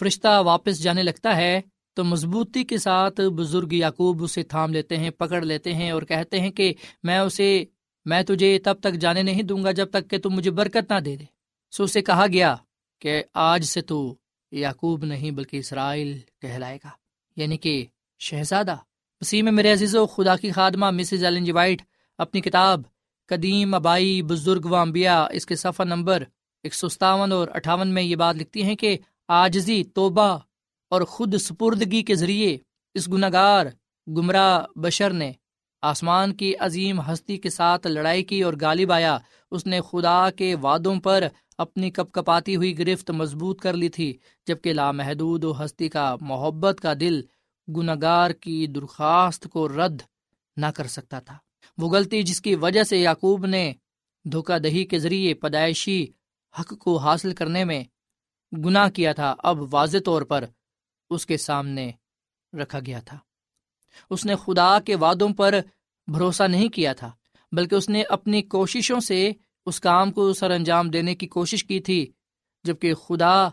فرشتہ 0.00 0.40
واپس 0.40 0.82
جانے 0.82 1.02
لگتا 1.02 1.36
ہے 1.36 1.60
تو 1.94 2.04
مضبوطی 2.04 2.64
کے 2.64 2.78
ساتھ 2.78 3.20
بزرگ 3.20 3.72
یعقوب 3.72 4.22
اسے 4.22 4.42
تھام 4.42 4.72
لیتے 4.72 4.96
ہیں، 4.96 5.10
پکڑ 5.10 5.42
لیتے 5.42 5.74
ہیں 5.74 5.90
اور 5.90 6.02
کہتے 6.02 6.40
ہیں 6.40 6.50
کہ 6.50 6.74
میں 7.02 7.18
اسے، 7.18 7.64
میں 8.04 8.22
تجھے 8.22 8.58
تب 8.58 8.80
تک 8.80 8.92
جانے 8.92 9.22
نہیں 9.22 9.42
دوں 9.42 9.64
گا 9.64 9.70
جب 9.70 9.90
تک 9.90 10.10
کہ 10.10 10.18
تم 10.18 10.30
مجھے 10.30 10.50
برکت 10.50 10.92
نہ 10.92 11.00
دے 11.00 11.16
دے۔ 11.16 11.24
سو 11.70 11.84
اسے 11.84 12.02
کہا 12.02 12.26
گیا 12.32 12.56
کہ 13.00 13.22
آج 13.34 13.64
سے 13.64 13.80
تو 13.80 14.16
یعقوب 14.52 15.04
نہیں 15.04 15.30
بلکہ 15.30 15.56
اسرائیل 15.56 16.18
کہلائے 16.42 16.78
گا۔ 16.84 16.90
یعنی 17.36 17.56
کہ 17.56 17.86
شہزادہ 18.18 18.76
وسیم 19.20 19.54
میرے 19.54 19.72
عزیز 19.72 19.96
و 19.96 20.06
خدا 20.06 20.36
کی 20.36 20.50
خادمہ 20.50 20.90
مسز 20.90 21.24
ایلن 21.24 21.44
جی 21.44 21.52
وائٹ 21.52 21.82
اپنی 22.18 22.40
کتاب 22.40 22.82
قدیم 23.26 23.74
ابائی 23.74 24.22
بزرگ 24.22 24.66
و 24.70 24.74
امبیا 24.74 25.26
اس 25.30 25.46
کے 25.46 25.56
صفحہ 25.56 25.84
نمبر 25.84 26.22
ایک 26.62 26.74
سو 26.74 26.88
ستاون 26.88 27.32
اور 27.32 27.48
اٹھاون 27.54 27.88
میں 27.88 28.02
یہ 28.02 28.16
بات 28.16 28.36
لکھتی 28.36 28.62
ہیں 28.62 28.76
کہ 28.76 28.98
آجزی 29.28 29.84
توبہ 29.84 30.38
اور 30.88 31.02
خود 31.02 31.34
سپردگی 31.34 32.02
کے 32.02 32.14
ذریعے 32.14 32.58
اس 32.94 33.08
گناگار 33.08 33.66
گمراہ 34.06 34.78
بشر 34.78 35.10
نے 35.10 35.32
آسمان 35.82 36.34
کی 36.34 36.56
عظیم 36.56 37.00
ہستی 37.00 37.36
کے 37.36 37.50
ساتھ 37.50 37.86
لڑائی 37.86 38.22
کی 38.22 38.42
اور 38.42 38.54
غالب 38.60 38.92
آیا۔ 38.92 39.18
اس 39.50 39.66
نے 39.66 39.80
خدا 39.80 40.30
کے 40.30 40.54
وعدوں 40.54 41.00
پر 41.00 41.24
اپنی 41.58 41.90
کپ 41.90 42.12
کپاتی 42.12 42.56
ہوئی 42.56 42.78
گرفت 42.78 43.10
مضبوط 43.10 43.60
کر 43.60 43.72
لی 43.72 43.88
تھی، 43.88 44.16
جبکہ 44.46 44.72
لامحدود 44.72 45.44
و 45.44 45.64
ہستی 45.64 45.88
کا، 45.88 46.16
محبت 46.20 46.80
کا 46.82 46.92
دل 47.00 47.20
گناگار 47.76 48.30
کی 48.30 48.66
درخواست 48.66 49.48
کو 49.52 49.68
رد 49.68 50.02
نہ 50.56 50.66
کر 50.66 50.86
سکتا 50.86 51.20
تھا۔ 51.20 51.38
وہ 51.78 51.88
غلطی 51.88 52.22
جس 52.22 52.40
کی 52.40 52.54
وجہ 52.54 52.82
سے 52.82 52.98
یعقوب 52.98 53.46
نے 53.46 53.72
دھوکہ 54.24 54.58
دہی 54.58 54.84
کے 54.84 54.98
ذریعے 54.98 55.34
پیدائشی 55.34 56.06
حق 56.60 56.78
کو 56.78 56.96
حاصل 56.96 57.34
کرنے 57.34 57.64
میں 57.64 57.84
گناہ 58.64 58.88
کیا 58.88 59.12
تھا، 59.12 59.34
اب 59.38 59.74
واضح 59.74 59.98
طور 60.04 60.22
پر 60.22 60.44
اس 61.10 61.26
کے 61.26 61.36
سامنے 61.36 61.90
رکھا 62.52 62.78
گیا 62.86 63.00
تھا۔ 63.00 63.18
اس 64.10 64.26
نے 64.26 64.34
خدا 64.36 64.78
کے 64.80 64.96
وعدوں 64.96 65.28
پر 65.28 65.54
بھروسہ 66.06 66.42
نہیں 66.42 66.68
کیا 66.68 66.92
تھا، 66.92 67.10
بلکہ 67.52 67.74
اس 67.74 67.88
نے 67.88 68.02
اپنی 68.02 68.42
کوششوں 68.42 69.00
سے 69.00 69.32
اس 69.66 69.80
کام 69.80 70.12
کو 70.12 70.32
سر 70.32 70.50
انجام 70.50 70.90
دینے 70.90 71.14
کی 71.14 71.26
کوشش 71.26 71.64
کی 71.64 71.80
تھی، 71.80 72.12
جبکہ 72.64 72.94
خدا 72.94 73.48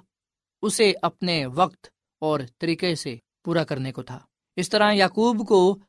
اسے 0.62 0.94
اپنے 1.02 1.46
وقت 1.46 1.88
اور 2.20 2.40
طریقے 2.60 2.96
سے 2.96 3.16
پورا 3.44 3.64
کرنے 3.64 3.92
کو 3.92 4.04
تھا۔ 4.04 4.20
اس 4.56 4.70
طرح 4.70 4.94
یعقوب 4.94 5.48
کو 5.48 5.80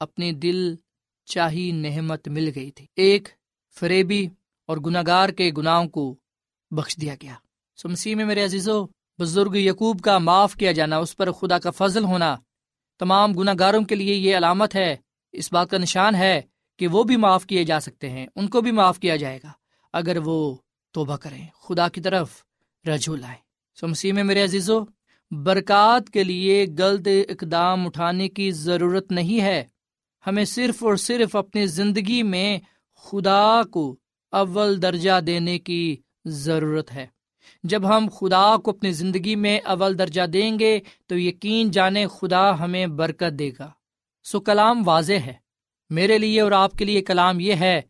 اپنی 0.00 0.32
دل 0.32 0.74
چاہی 1.24 1.72
نحمت 1.72 2.28
مل 2.28 2.50
گئی 2.54 2.70
تھی۔ 2.70 2.86
ایک 2.96 3.28
فریبی 3.74 4.28
اور 4.66 4.76
گناگار 4.76 5.28
کے 5.28 5.50
گناہوں 5.56 5.88
کو 5.88 6.16
بخش 6.70 6.96
دیا 6.96 7.14
گیا۔ 7.22 7.34
سمسی 7.82 8.14
میں 8.14 8.24
میرے 8.24 8.44
عزیزو، 8.44 8.86
بزرگ 9.18 9.56
یقوب 9.56 10.00
کا 10.00 10.18
معاف 10.18 10.54
کیا 10.54 10.72
جانا، 10.72 10.96
اس 10.96 11.16
پر 11.16 11.32
خدا 11.32 11.58
کا 11.58 11.70
فضل 11.70 12.04
ہونا 12.04 12.36
تمام 12.98 13.32
گناہ 13.32 13.54
گاروں 13.58 13.84
کے 13.84 13.94
لیے 13.94 14.14
یہ 14.14 14.36
علامت 14.36 14.76
ہے، 14.76 14.96
اس 15.32 15.52
بات 15.52 15.70
کا 15.70 15.78
نشان 15.78 16.14
ہے 16.14 16.42
کہ 16.78 16.88
وہ 16.88 17.04
بھی 17.04 17.16
معاف 17.16 17.46
کیے 17.46 17.64
جا 17.64 17.80
سکتے 17.80 18.10
ہیں، 18.10 18.26
ان 18.36 18.48
کو 18.48 18.60
بھی 18.60 18.70
معاف 18.70 18.98
کیا 18.98 19.16
جائے 19.16 19.38
گا۔ 19.44 19.48
اگر 19.92 20.16
وہ 20.24 20.56
توبہ 20.90 21.16
کریں، 21.16 21.46
خدا 21.62 21.88
کی 21.88 22.00
طرف 22.00 22.30
رجوع 22.88 23.16
لائیں۔ 23.16 23.38
سمسی 23.80 24.12
میں 24.12 24.24
میرے 24.24 24.44
عزیزو، 24.44 24.80
برکات 25.30 26.10
کے 26.10 26.24
لیے 26.24 26.66
غلط 26.78 27.08
اقدام 27.28 27.86
اٹھانے 27.86 28.28
کی 28.28 28.50
ضرورت 28.50 29.12
نہیں 29.12 29.40
ہے۔ 29.40 29.64
ہمیں 30.26 30.44
صرف 30.44 30.84
اور 30.84 30.96
صرف 30.96 31.36
اپنی 31.36 31.66
زندگی 31.66 32.22
میں 32.22 32.58
خدا 32.96 33.62
کو 33.72 33.96
اول 34.30 34.82
درجہ 34.82 35.20
دینے 35.20 35.58
کی 35.58 35.96
ضرورت 36.24 36.92
ہے۔ 36.92 37.06
جب 37.62 37.88
ہم 37.88 38.08
خدا 38.20 38.56
کو 38.56 38.70
اپنی 38.70 38.92
زندگی 38.92 39.36
میں 39.36 39.60
اول 39.64 39.98
درجہ 39.98 40.26
دیں 40.26 40.58
گے 40.58 40.80
تو 41.06 41.18
یقین 41.18 41.70
جانے 41.70 42.06
خدا 42.06 42.58
ہمیں 42.58 42.86
برکت 42.86 43.38
دے 43.38 43.50
گا۔ 43.58 43.70
سو 44.24 44.40
کلام 44.40 44.88
واضح 44.88 45.12
ہے۔ 45.12 45.46
میرے 45.90 46.18
لیے 46.18 46.40
اور 46.40 46.52
آپ 46.52 46.72
کے 46.72 46.84
لیے 46.84 47.02
کلام 47.02 47.40
یہ 47.40 47.54
ہے 47.54 47.82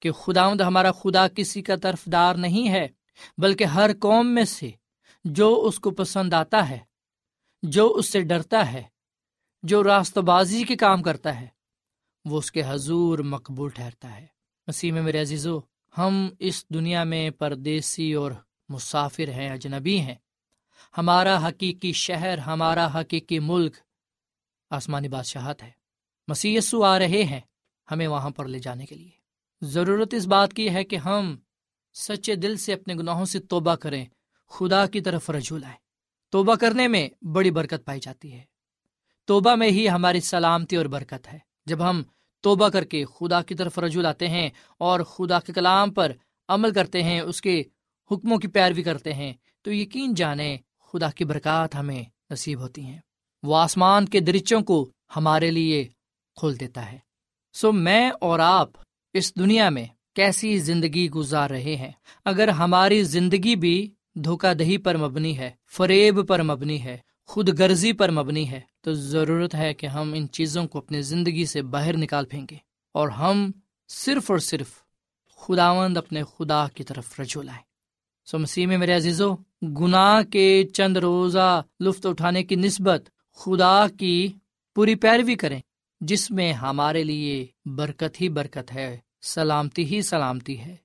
کہ 0.00 0.12
خدا 0.12 0.52
ہمارا 0.52 0.92
خدا 0.92 1.28
کسی 1.28 1.62
کا 1.62 1.76
طرف 1.76 2.04
دار 2.04 2.34
نہیں 2.34 2.68
ہے، 2.68 2.88
بلکہ 3.38 3.64
ہر 3.64 3.90
قوم 4.00 4.26
میں 4.26 4.44
سے 4.44 4.70
جو 5.24 5.64
اس 5.66 5.78
کو 5.78 5.90
پسند 5.90 6.34
آتا 6.34 6.70
ہے، 6.70 6.78
جو 7.62 7.88
اس 7.88 8.12
سے 8.12 8.20
ڈرتا 8.20 8.72
ہے، 8.72 8.82
جو 9.62 9.84
راست 9.84 10.18
بازی 10.18 10.64
کے 10.64 10.76
کام 10.76 11.02
کرتا 11.02 11.40
ہے، 11.40 11.46
وہ 12.24 12.38
اس 12.38 12.52
کے 12.52 12.62
حضور 12.66 13.18
مقبول 13.18 13.70
ٹھہرتا 13.70 14.16
ہے۔ 14.16 14.26
مسیح 14.66 14.92
میں 14.92 15.02
میرے 15.02 15.20
عزیزو، 15.20 15.58
ہم 15.98 16.28
اس 16.38 16.68
دنیا 16.68 17.04
میں 17.04 17.30
پردیسی 17.30 18.12
اور 18.12 18.32
مسافر 18.68 19.28
ہیں، 19.28 19.50
اجنبی 19.50 20.00
ہیں۔ 20.00 20.14
ہمارا 20.98 21.48
حقیقی 21.48 21.92
شہر، 21.92 22.38
ہمارا 22.38 23.00
حقیقی 23.00 23.38
ملک 23.38 23.76
آسمانی 24.70 25.08
بادشاہت 25.08 25.62
ہے۔ 25.62 25.70
مسی 26.28 26.58
آ 26.84 26.98
رہے 26.98 27.24
ہیں 27.24 27.40
ہمیں 27.90 28.06
وہاں 28.06 28.30
پر 28.30 28.48
لے 28.48 28.58
جانے 28.58 28.86
کے 28.86 28.94
لیے۔ 28.94 29.10
ضرورت 29.62 30.14
اس 30.14 30.26
بات 30.26 30.54
کی 30.54 30.70
ہے 30.70 30.84
کہ 30.84 30.96
ہم 30.96 31.36
سچے 31.94 32.34
دل 32.34 32.56
سے 32.56 32.72
اپنے 32.72 32.94
گناہوں 32.94 33.24
سے 33.24 33.40
توبہ 33.40 33.74
کریں، 33.74 34.04
خدا 34.48 34.86
کی 34.86 35.00
طرف 35.00 35.30
رجوع 35.30 35.58
لائیں۔ 35.58 35.76
توبہ 36.30 36.54
کرنے 36.54 36.88
میں 36.88 37.24
بڑی 37.24 37.50
برکت 37.50 37.84
پائی 37.84 38.00
جاتی 38.00 38.32
ہے۔ 38.32 38.42
توبہ 39.24 39.54
میں 39.54 39.68
ہی 39.68 39.88
ہماری 39.88 40.20
سلامتی 40.20 40.76
اور 40.76 40.86
برکت 40.86 41.32
ہے۔ 41.32 41.38
جب 41.66 41.90
ہم 41.90 42.02
توبہ 42.40 42.68
کر 42.68 42.84
کے 42.84 43.04
خدا 43.04 43.42
کی 43.42 43.54
طرف 43.54 43.78
رجوع 43.78 44.02
لاتے 44.02 44.28
ہیں 44.28 44.50
اور 44.78 45.00
خدا 45.00 45.40
کے 45.40 45.52
کلام 45.52 45.92
پر 45.92 46.12
عمل 46.48 46.72
کرتے 46.72 47.02
ہیں، 47.02 47.20
اس 47.20 47.42
کے 47.42 47.62
حکموں 48.10 48.38
کی 48.38 48.48
پیروی 48.48 48.82
کرتے 48.82 49.14
ہیں، 49.14 49.32
تو 49.62 49.72
یقین 49.72 50.14
جانے 50.14 50.56
خدا 50.80 51.10
کی 51.10 51.24
برکات 51.24 51.74
ہمیں 51.74 52.04
نصیب 52.30 52.60
ہوتی 52.60 52.84
ہیں۔ 52.84 52.98
وہ 53.42 53.56
آسمان 53.56 54.06
کے 54.06 54.20
درچوں 54.20 54.60
کو 54.60 54.90
ہمارے 55.16 55.50
لیے 55.50 55.88
کھول 56.36 56.60
دیتا 56.60 56.92
ہے۔ 56.92 56.98
سو 57.52 57.72
میں 57.72 58.10
اور 58.20 58.38
آپ 58.38 58.70
اس 59.12 59.36
دنیا 59.36 59.68
میں 59.68 59.86
کیسی 60.14 60.58
زندگی 60.58 61.10
گزار 61.10 61.50
رہے 61.50 61.76
ہیں؟ 61.76 61.92
اگر 62.24 62.48
ہماری 62.48 63.02
زندگی 63.02 63.56
بھی 63.56 63.94
دھوکہ 64.14 64.54
دہی 64.54 64.78
پر 64.78 64.96
مبنی 64.96 65.38
ہے، 65.38 65.50
فریب 65.72 66.28
پر 66.28 66.42
مبنی 66.42 66.84
ہے، 66.84 66.98
خود 67.26 67.60
غرضی 67.60 67.92
پر 67.92 68.10
مبنی 68.10 68.50
ہے، 68.50 68.60
تو 68.80 68.92
ضرورت 68.92 69.54
ہے 69.54 69.74
کہ 69.74 69.86
ہم 69.86 70.12
ان 70.12 70.28
چیزوں 70.28 70.66
کو 70.66 70.78
اپنی 70.78 71.02
زندگی 71.02 71.46
سے 71.46 71.62
باہر 71.62 71.96
نکال 71.96 72.26
پھینکیں 72.26 72.58
اور 72.92 73.08
ہم 73.08 73.50
صرف 73.88 74.30
اور 74.30 74.38
صرف 74.38 74.70
خداوند 75.36 75.96
اپنے 75.96 76.22
خدا 76.38 76.66
کی 76.74 76.84
طرف 76.84 77.20
رجوع 77.20 77.42
لائیں۔ 77.42 77.73
سو 78.26 78.38
مسیح 78.38 78.66
میں 78.66 78.78
میرے 78.78 78.92
عزیزو، 78.92 79.34
گناہ 79.62 80.22
کے 80.22 80.64
چند 80.72 80.96
روزہ 80.96 81.62
لطف 81.80 82.06
اٹھانے 82.06 82.42
کی 82.42 82.56
نسبت 82.56 83.08
خدا 83.36 83.86
کی 83.98 84.32
پوری 84.74 84.94
پیروی 84.94 85.34
کریں، 85.34 85.60
جس 86.00 86.30
میں 86.30 86.52
ہمارے 86.52 87.04
لیے 87.04 87.46
برکت 87.66 88.20
ہی 88.20 88.28
برکت 88.28 88.74
ہے، 88.74 88.98
سلامتی 89.22 89.84
ہی 89.84 90.02
سلامتی 90.02 90.58
ہے۔ 90.58 90.76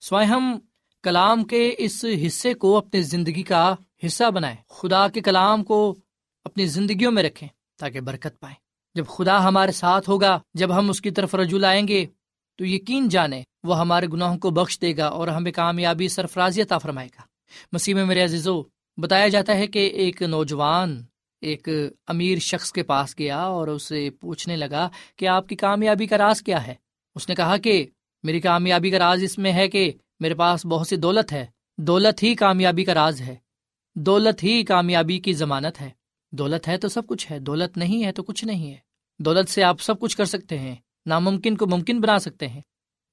سوائے 0.00 0.26
ہم 0.26 0.58
کلام 1.02 1.44
کے 1.44 1.74
اس 1.78 2.04
حصے 2.26 2.54
کو 2.54 2.76
اپنی 2.76 3.02
زندگی 3.02 3.42
کا 3.42 3.74
حصہ 4.06 4.30
بنائیں، 4.30 4.56
خدا 4.68 5.08
کے 5.08 5.20
کلام 5.20 5.64
کو 5.64 5.94
اپنی 6.44 6.66
زندگیوں 6.66 7.12
میں 7.12 7.22
رکھیں 7.22 7.48
تاکہ 7.78 8.00
برکت 8.00 8.40
پائیں۔ 8.40 8.56
جب 8.94 9.06
خدا 9.06 9.44
ہمارے 9.44 9.72
ساتھ 9.72 10.08
ہوگا، 10.10 10.38
جب 10.54 10.78
ہم 10.78 10.90
اس 10.90 11.00
کی 11.00 11.10
طرف 11.10 11.34
رجوع 11.34 11.58
لائیں 11.58 11.88
گے 11.88 12.06
تو 12.56 12.64
یقین 12.64 13.08
جانے 13.08 13.42
وہ 13.64 13.78
ہمارے 13.78 14.06
گناہوں 14.12 14.38
کو 14.38 14.50
بخش 14.50 14.80
دے 14.80 14.96
گا 14.96 15.06
اور 15.06 15.28
ہمیں 15.28 15.52
کامیابی 15.52 16.08
سرفرازی 16.08 16.62
عطا 16.62 16.78
فرمائے 16.78 17.08
گا۔ 17.08 17.22
مسیح 17.72 17.94
میں 17.94 18.06
میرے 18.06 18.24
عزیزو، 18.24 18.62
بتایا 18.96 19.28
جاتا 19.28 19.54
ہے 19.54 19.66
کہ 19.66 19.78
ایک 19.78 20.22
نوجوان، 20.22 21.02
ایک 21.40 21.68
امیر 22.06 22.38
شخص 22.38 22.72
کے 22.72 22.82
پاس 22.82 23.18
گیا 23.18 23.38
اور 23.38 23.68
اسے 23.68 24.10
پوچھنے 24.10 24.56
لگا 24.56 24.88
کہ 25.16 25.28
آپ 25.28 25.48
کی 25.48 25.56
کامیابی 25.56 26.06
کا 26.06 26.18
راز 26.18 26.42
کیا 26.42 26.66
ہے؟ 26.66 26.74
اس 27.14 27.28
نے 27.28 27.34
کہا 27.34 27.56
کہ 27.56 27.86
میری 28.22 28.40
کامیابی 28.40 28.90
کا 28.90 28.98
راز 28.98 29.22
اس 29.22 29.38
میں 29.38 29.52
ہے 29.52 29.68
کہ 29.68 29.92
میرے 30.20 30.34
پاس 30.34 30.66
بہت 30.66 30.86
سی 30.86 30.96
دولت 30.96 31.32
ہے۔ 31.32 31.46
دولت 31.78 32.22
ہی 32.22 32.34
کامیابی 32.34 32.84
کا 32.84 32.94
راز 32.94 33.20
ہے۔ 33.20 33.36
دولت 33.94 34.44
ہی 34.44 34.64
کامیابی 34.64 35.18
کی 35.18 35.32
ضمانت 35.32 35.80
ہے۔ 35.80 35.90
دولت 36.32 36.68
ہے 36.68 36.76
تو 36.76 36.88
سب 36.88 37.06
کچھ 37.06 37.32
ہے، 37.32 37.38
دولت 37.38 37.76
نہیں 37.76 38.04
ہے 38.04 38.12
تو 38.12 38.22
کچھ 38.22 38.44
نہیں 38.44 38.70
ہے۔ 38.70 38.76
دولت 39.18 39.48
سے 39.48 39.62
آپ 39.62 39.80
سب 39.80 40.00
کچھ 40.00 40.16
کر 40.16 40.24
سکتے 40.24 40.58
ہیں۔ 40.58 40.76
ناممکن 41.06 41.56
کو 41.56 41.66
ممکن 41.66 42.00
بنا 42.00 42.18
سکتے 42.18 42.48
ہیں۔ 42.48 42.60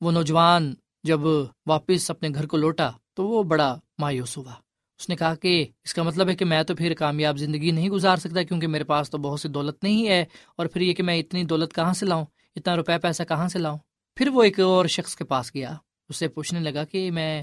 وہ 0.01 0.11
نوجوان 0.11 0.73
جب 1.03 1.19
واپس 1.65 2.11
اپنے 2.11 2.29
گھر 2.33 2.45
کو 2.45 2.57
لوٹا 2.57 2.91
تو 3.13 3.27
وہ 3.27 3.43
بڑا 3.43 3.79
مایوس 3.97 4.37
ہوا۔ 4.37 4.53
اس 4.99 5.09
نے 5.09 5.15
کہا 5.15 5.35
کہ 5.35 5.67
اس 5.83 5.93
کا 5.93 6.03
مطلب 6.03 6.29
ہے 6.29 6.35
کہ 6.35 6.45
میں 6.45 6.63
تو 6.63 6.75
پھر 6.75 6.93
کامیاب 6.93 7.37
زندگی 7.37 7.71
نہیں 7.71 7.89
گزار 7.89 8.17
سکتا 8.17 8.43
کیونکہ 8.43 8.67
میرے 8.67 8.83
پاس 8.83 9.09
تو 9.09 9.17
بہت 9.17 9.39
سی 9.39 9.47
دولت 9.47 9.83
نہیں 9.83 10.07
ہے 10.07 10.25
اور 10.55 10.65
پھر 10.65 10.81
یہ 10.81 10.93
کہ 10.93 11.03
میں 11.03 11.19
اتنی 11.19 11.43
دولت 11.43 11.73
کہاں 11.73 11.93
سے 11.93 12.05
لاؤں؟ 12.05 12.25
اتنا 12.55 12.75
روپے 12.75 12.97
پیسہ 12.97 13.23
کہاں 13.23 13.47
سے 13.47 13.59
لاؤں؟ 13.59 13.77
پھر 14.15 14.27
وہ 14.27 14.43
ایک 14.43 14.59
اور 14.59 14.85
شخص 14.85 15.15
کے 15.15 15.23
پاس 15.23 15.55
گیا۔ 15.55 15.75
اسے 16.09 16.27
پوچھنے 16.27 16.59
لگا 16.59 16.83
کہ 16.83 17.11
میں 17.11 17.41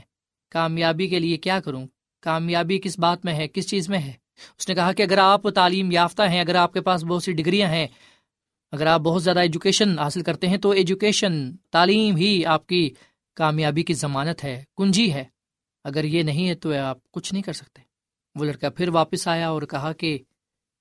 کامیابی 0.51 1.09
کے 1.09 1.19
لیے 1.19 1.37
کیا 1.37 1.61
کروں؟ 1.61 1.87
کامیابی 2.21 2.79
کس 2.79 2.99
بات 2.99 3.25
میں 3.25 3.35
ہے؟ 3.35 3.49
کس 3.49 3.69
چیز 3.69 3.89
میں 3.89 3.99
ہے؟ 3.99 4.13
اس 4.59 4.69
نے 4.69 4.75
کہا 4.75 4.93
کہ 4.93 5.03
اگر 5.03 5.19
آپ 5.19 5.51
تعلیم 5.51 5.91
یافتہ 5.91 6.23
ہیں، 6.23 6.41
اگر 6.41 6.55
آپ 6.55 6.73
کے 6.73 6.81
پاس 6.81 7.05
بہت 7.05 7.23
سی 7.23 7.33
ڈگریاں 7.33 7.69
ہیں 7.69 7.87
اگر 8.73 8.87
آپ 8.87 9.01
بہت 9.01 9.23
زیادہ 9.23 9.39
ایجوکیشن 9.39 9.99
حاصل 9.99 10.23
کرتے 10.23 10.49
ہیں 10.49 10.57
تو 10.57 10.71
ایجوکیشن 10.71 11.57
تعلیم 11.57 12.17
ہی 12.17 12.47
آپ 12.47 12.67
کی 12.67 12.91
کامیابی 13.35 13.83
کی 13.83 13.95
ضمانت 13.95 14.45
ہے، 14.45 14.65
کنجی 14.77 15.13
ہے۔ 15.13 15.25
اگر 15.85 16.05
یہ 16.05 16.23
نہیں 16.23 16.49
ہے 16.49 16.55
تو 16.55 16.75
آپ 16.75 16.99
کچھ 17.11 17.33
نہیں 17.33 17.43
کر 17.43 17.53
سکتے۔ 17.53 17.83
وہ 18.35 18.45
لڑکا 18.45 18.71
پھر 18.71 18.89
واپس 18.89 19.29
آیا 19.29 19.49
اور 19.49 19.63
کہا 19.63 19.93
کہ 19.93 20.19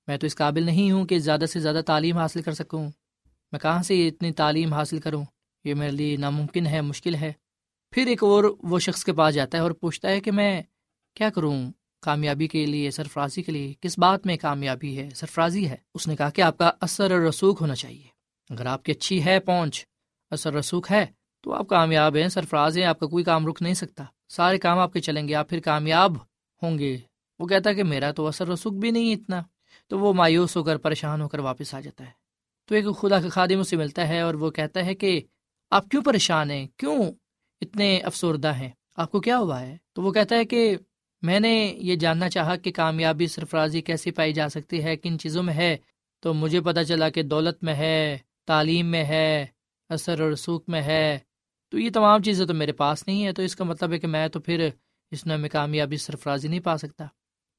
میں 0.08 0.18
تو 0.18 0.28
اس 0.28 0.36
قابل 0.36 0.64
نہیں 0.64 0.92
ہوں 0.92 1.06
کہ 1.06 1.20
زیادہ 1.20 1.46
سے 1.46 1.60
زیادہ 1.60 1.82
تعلیم 1.86 2.18
حاصل 2.18 2.42
کر 2.42 2.52
سکوں۔ 2.52 2.90
میں 3.52 3.60
کہاں 3.60 3.84
سے 3.84 4.08
اتنی 4.08 4.32
تعلیم 4.32 4.74
حاصل 4.74 5.00
کروں؟ 5.00 5.26
یہ 5.64 5.74
میرے 5.74 5.92
لیے 5.92 6.18
ناممکن 6.18 6.68
ہے، 6.68 6.82
مشکل 6.82 7.16
ہے۔ 7.16 7.34
پھر 7.92 8.08
ایک 8.08 8.24
اور 8.24 8.44
وہ 8.64 8.80
شخص 8.80 9.04
کے 9.04 9.14
پاس 9.14 9.34
جاتا 9.36 9.58
ہے 9.58 9.64
اور 9.64 9.72
پوچھتا 9.72 10.10
ہے 10.10 10.20
کہ 10.20 10.32
میں 10.32 10.62
کیا 11.14 11.30
کروں؟ 11.30 11.72
کامیابی 12.02 12.48
کے 12.48 12.66
لیے، 12.66 12.92
سرفرازی 12.92 13.44
کے 13.44 13.52
لیے 13.52 13.74
کس 13.82 14.00
بات 14.00 14.26
میں 14.26 14.38
کامیابی 14.38 14.98
ہے، 14.98 15.10
سرفرازی 15.16 15.70
ہے؟ 15.70 15.76
اس 15.94 16.08
نے 16.08 16.16
کہا 16.16 16.30
کہ 16.30 16.42
آپ 16.42 16.58
کا 16.58 16.72
اثر 16.82 17.12
رسوخ 17.12 17.62
ہونا 17.62 17.76
چاہیے۔ 17.76 18.08
اگر 18.50 18.66
آپ 18.66 18.84
کی 18.84 18.92
اچھی 18.92 19.26
ہے 19.26 19.40
پہنچ، 19.40 19.86
اثر 20.32 20.54
رسوخ 20.54 20.92
ہے، 20.92 21.06
تو 21.42 21.54
آپ 21.54 21.68
کامیاب 21.68 22.16
ہیں، 22.16 22.28
سرفراز 22.28 22.78
ہیں، 22.78 22.86
آپ 22.86 23.00
کا 23.00 23.08
کوئی 23.08 23.24
کام 23.24 23.48
رک 23.48 23.62
نہیں 23.62 23.74
سکتا۔ 23.74 24.04
سارے 24.30 24.58
کام 24.58 24.80
آپ 24.80 24.94
کے 24.94 25.00
چلیں 25.00 25.28
گے، 25.28 25.36
آپ 25.36 25.50
پھر 25.50 25.60
کامیاب 25.60 26.18
ہوں 26.64 26.80
گے۔ 26.80 26.98
وہ 27.40 27.48
کہتا 27.48 27.70
ہے 27.70 27.76
کہ 27.76 27.84
میرا 27.84 28.12
تو 28.12 28.28
اثر 28.28 28.48
رسوخ 28.48 28.74
بھی 28.74 28.92
نہیں 28.92 29.16
اتنا۔ 29.16 29.42
تو 29.88 30.00
وہ 30.00 30.14
مایوس 30.14 30.58
ہو 30.58 30.64
کر 30.64 30.78
پریشان 30.78 31.22
ہو 31.22 31.28
کر 31.28 31.40
واپس 31.40 31.74
آ 31.74 31.80
جاتا 31.80 32.06
ہے۔ 32.06 32.12
تو 32.66 32.76
ایک 32.76 32.86
خدا 33.00 33.22
کے 33.22 33.30
خادم 33.30 33.64
سے 33.64 33.76
ملتا 33.76 34.08
ہے 34.08 34.20
اور 34.20 34.34
وہ 34.34 34.52
کہتا 34.52 34.86
ہے 34.86 34.96
کہ 34.96 35.22
آپ 35.72 35.90
کیوں 35.90 36.04
پریشان 36.04 36.52
ہیں؟ 36.52 36.68
کیوں 36.78 37.12
اتنے 37.62 37.98
افسردہ 37.98 38.54
ہیں؟ 38.54 38.70
آپ 38.96 39.12
کو 39.12 39.22
کیا 39.22 39.38
ہوا 39.38 39.62
ہے؟ 39.62 39.78
تو 39.94 40.02
وہ 40.02 40.12
کہتا 40.12 40.36
ہے 40.36 40.46
کہ 40.46 40.78
میں 41.22 41.40
نے 41.40 41.76
یہ 41.78 41.96
جاننا 41.96 42.30
چاہا 42.30 42.56
کہ 42.56 42.72
کامیابی 42.72 43.28
سرفرازی 43.28 43.82
کیسے 43.82 44.12
پائی 44.12 44.34
جا 44.34 44.50
سکتی 44.50 44.84
ہے، 44.84 44.98
کن 44.98 45.20
چیزوں 45.20 45.44
میں 45.44 45.54
ہے؟ 45.54 45.78
تو 46.20 46.34
مجھے 46.34 46.62
پتا 46.62 46.84
چلا 46.84 47.10
کہ 47.10 47.24
دولت 47.24 47.64
میں 47.64 47.76
ہے، 47.76 48.18
تعلیم 48.48 48.88
میں 48.88 49.04
ہے، 49.04 49.46
اثر 49.90 50.22
و 50.22 50.34
رسوخ 50.34 50.62
میں 50.68 50.82
ہے۔ 50.82 51.20
تو 51.72 51.80
یہ 51.80 51.90
تمام 51.94 52.22
چیزیں 52.22 52.46
تو 52.46 52.54
میرے 52.54 52.72
پاس 52.72 53.08
نہیں 53.08 53.26
ہے 53.26 53.34
تو 53.34 53.42
اس 53.42 53.56
کا 53.56 53.64
مطلب 53.64 53.94
ہے 53.94 54.00
کہ 54.00 54.08
میں 54.08 54.28
تو 54.28 54.40
پھر 54.40 54.70
اس 55.12 55.26
میں 55.26 55.50
کامیابی 55.50 55.98
سرفرازی 55.98 56.48
نہیں 56.48 56.60
پا 56.60 56.78
سکتا۔ 56.78 57.06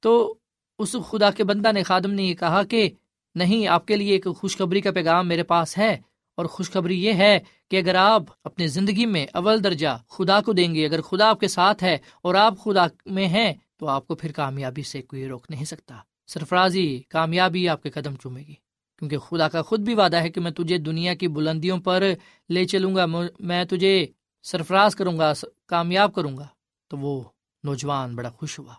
تو 0.03 0.35
اس 0.79 0.97
خدا 1.09 1.31
کے 1.31 1.45
بندہ 1.45 1.73
نے 1.73 1.83
خادم 1.83 2.11
نے 2.11 2.23
یہ 2.23 2.35
کہا 2.35 2.63
کہ 2.63 2.91
نہیں، 3.35 3.69
آپ 3.69 3.87
کے 3.87 3.97
لیے 3.97 4.13
ایک 4.13 4.27
خوشخبری 4.37 4.81
کا 4.81 4.93
پیغام 4.93 5.29
میرے 5.29 5.43
پاس 5.43 5.79
ہے۔ 5.79 5.99
اور 6.41 6.49
خوشخبری 6.49 7.05
یہ 7.05 7.13
ہے 7.13 7.39
کہ 7.71 7.77
اگر 7.77 7.95
آپ 7.95 8.23
اپنی 8.45 8.67
زندگی 8.67 9.07
میں 9.07 9.27
اول 9.35 9.65
درجہ 9.65 9.99
خدا 10.09 10.41
کو 10.41 10.53
دیں 10.53 10.75
گے، 10.75 10.87
اگر 10.87 11.01
خدا 11.01 11.29
آپ 11.29 11.41
کے 11.41 11.49
ساتھ 11.49 11.85
ہے 11.85 11.99
اور 12.23 12.35
آپ 12.35 12.59
خدا 12.59 12.87
میں 13.07 13.27
ہیں، 13.27 13.53
تو 13.77 13.89
آپ 13.89 14.07
کو 14.07 14.15
پھر 14.15 14.33
کامیابی 14.33 14.83
سے 14.83 15.03
کوئی 15.03 15.29
روک 15.29 15.47
نہیں 15.51 15.65
سکتا۔ 15.65 15.97
سرفرازی 16.27 17.03
کامیابی 17.09 17.69
آپ 17.69 17.83
کے 17.83 17.91
قدم 17.91 18.17
چومے 18.17 18.41
گی، 18.41 18.55
کیونکہ 18.99 19.19
خدا 19.19 19.49
کا 19.49 19.63
خود 19.63 19.81
بھی 19.81 19.95
وعدہ 19.95 20.17
ہے 20.17 20.31
کہ 20.31 20.41
میں 20.41 20.51
تجھے 20.51 20.79
دنیا 20.79 21.15
کی 21.15 21.29
بلندیوں 21.29 21.79
پر 21.79 22.03
لے 22.49 22.65
چلوں 22.65 22.97
گا، 22.97 23.07
میں 23.41 23.65
تجھے 23.65 24.07
سرفراز 24.43 24.95
کروں 24.95 25.19
گا 25.19 25.33
کامیاب 25.67 26.15
کروں 26.15 26.37
گا۔ 26.37 26.47
تو 26.89 26.97
وہ 26.97 27.25
نوجوان 27.65 28.17
بڑا 28.17 28.31
خوش 28.31 28.59
ہوا۔ 28.59 28.75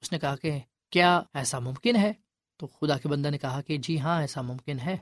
اس 0.00 0.12
نے 0.12 0.18
کہا 0.18 0.36
کہ 0.36 0.58
کیا 0.90 1.22
ایسا 1.34 1.58
ممکن 1.58 1.96
ہے؟ 1.96 2.12
تو 2.56 2.66
خدا 2.66 2.98
کے 2.98 3.08
بندہ 3.08 3.28
نے 3.30 3.38
کہا 3.38 3.60
کہ 3.60 3.76
جی 3.76 4.00
ہاں 4.00 4.20
ایسا 4.20 4.40
ممکن 4.40 4.78
ہے۔ 4.80 4.96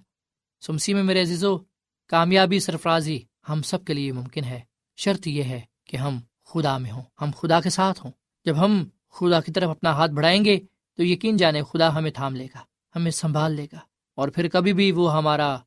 سمسی 0.60 0.94
میں 0.94 1.02
میرے 1.02 1.22
عزیزو 1.22 1.58
کامیابی 2.06 2.60
سرفرازی 2.60 3.18
ہم 3.48 3.62
سب 3.62 3.84
کے 3.84 3.94
لیے 3.94 4.12
ممکن 4.12 4.44
ہے۔ 4.44 4.60
شرط 4.96 5.26
یہ 5.26 5.42
ہے 5.42 5.60
کہ 5.84 5.96
ہم 5.96 6.18
خدا 6.44 6.78
میں 6.78 6.90
ہوں، 6.90 7.02
ہم 7.20 7.30
خدا 7.36 7.60
کے 7.60 7.70
ساتھ 7.70 8.04
ہوں۔ 8.04 8.12
جب 8.44 8.64
ہم 8.64 8.84
خدا 9.10 9.40
کی 9.40 9.52
طرف 9.52 9.70
اپنا 9.70 9.92
ہاتھ 9.92 10.12
بڑھائیں 10.12 10.44
گے 10.44 10.60
تو 10.96 11.04
یقین 11.04 11.36
جانے 11.36 11.62
خدا 11.62 11.94
ہمیں 11.94 12.10
تھام 12.10 12.36
لے 12.36 12.46
گا، 12.54 12.58
ہمیں 12.96 13.10
سنبھال 13.10 13.52
لے 13.52 13.66
گا 13.72 13.78
اور 14.14 14.28
پھر 14.28 14.48
کبھی 14.48 14.72
بھی 14.72 14.92
وہ 14.92 15.16
ہمارا 15.16 15.58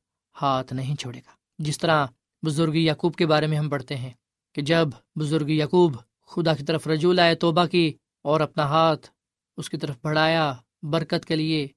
ہاتھ 0.41 0.73
نہیں 0.73 0.95
چھوڑے 0.95 1.19
گا۔ 1.19 1.32
جس 1.60 1.78
طرح 1.78 2.06
بزرگ 2.45 2.76
یعقوب 2.76 3.15
کے 3.15 3.26
بارے 3.26 3.47
میں 3.47 3.58
ہم 3.58 3.69
پڑھتے 3.69 3.95
ہیں 3.95 4.10
کہ 4.54 4.62
جب 4.62 4.88
بزرگ 5.15 5.50
یعقوب 5.50 5.95
خدا 6.28 6.54
کی 6.54 6.63
طرف 6.63 6.88
رجوع 6.88 7.13
لائے، 7.13 7.36
توبہ 7.36 7.65
کی 7.65 7.93
اور 8.21 8.39
اپنا 8.39 8.63
ہاتھ 8.63 9.10
اس 9.58 9.69
کی 9.69 9.78
طرف 9.78 9.95
بڑھایا، 10.04 10.54
برکت 10.84 11.26
کے 11.26 11.36
لیے، 11.36 11.67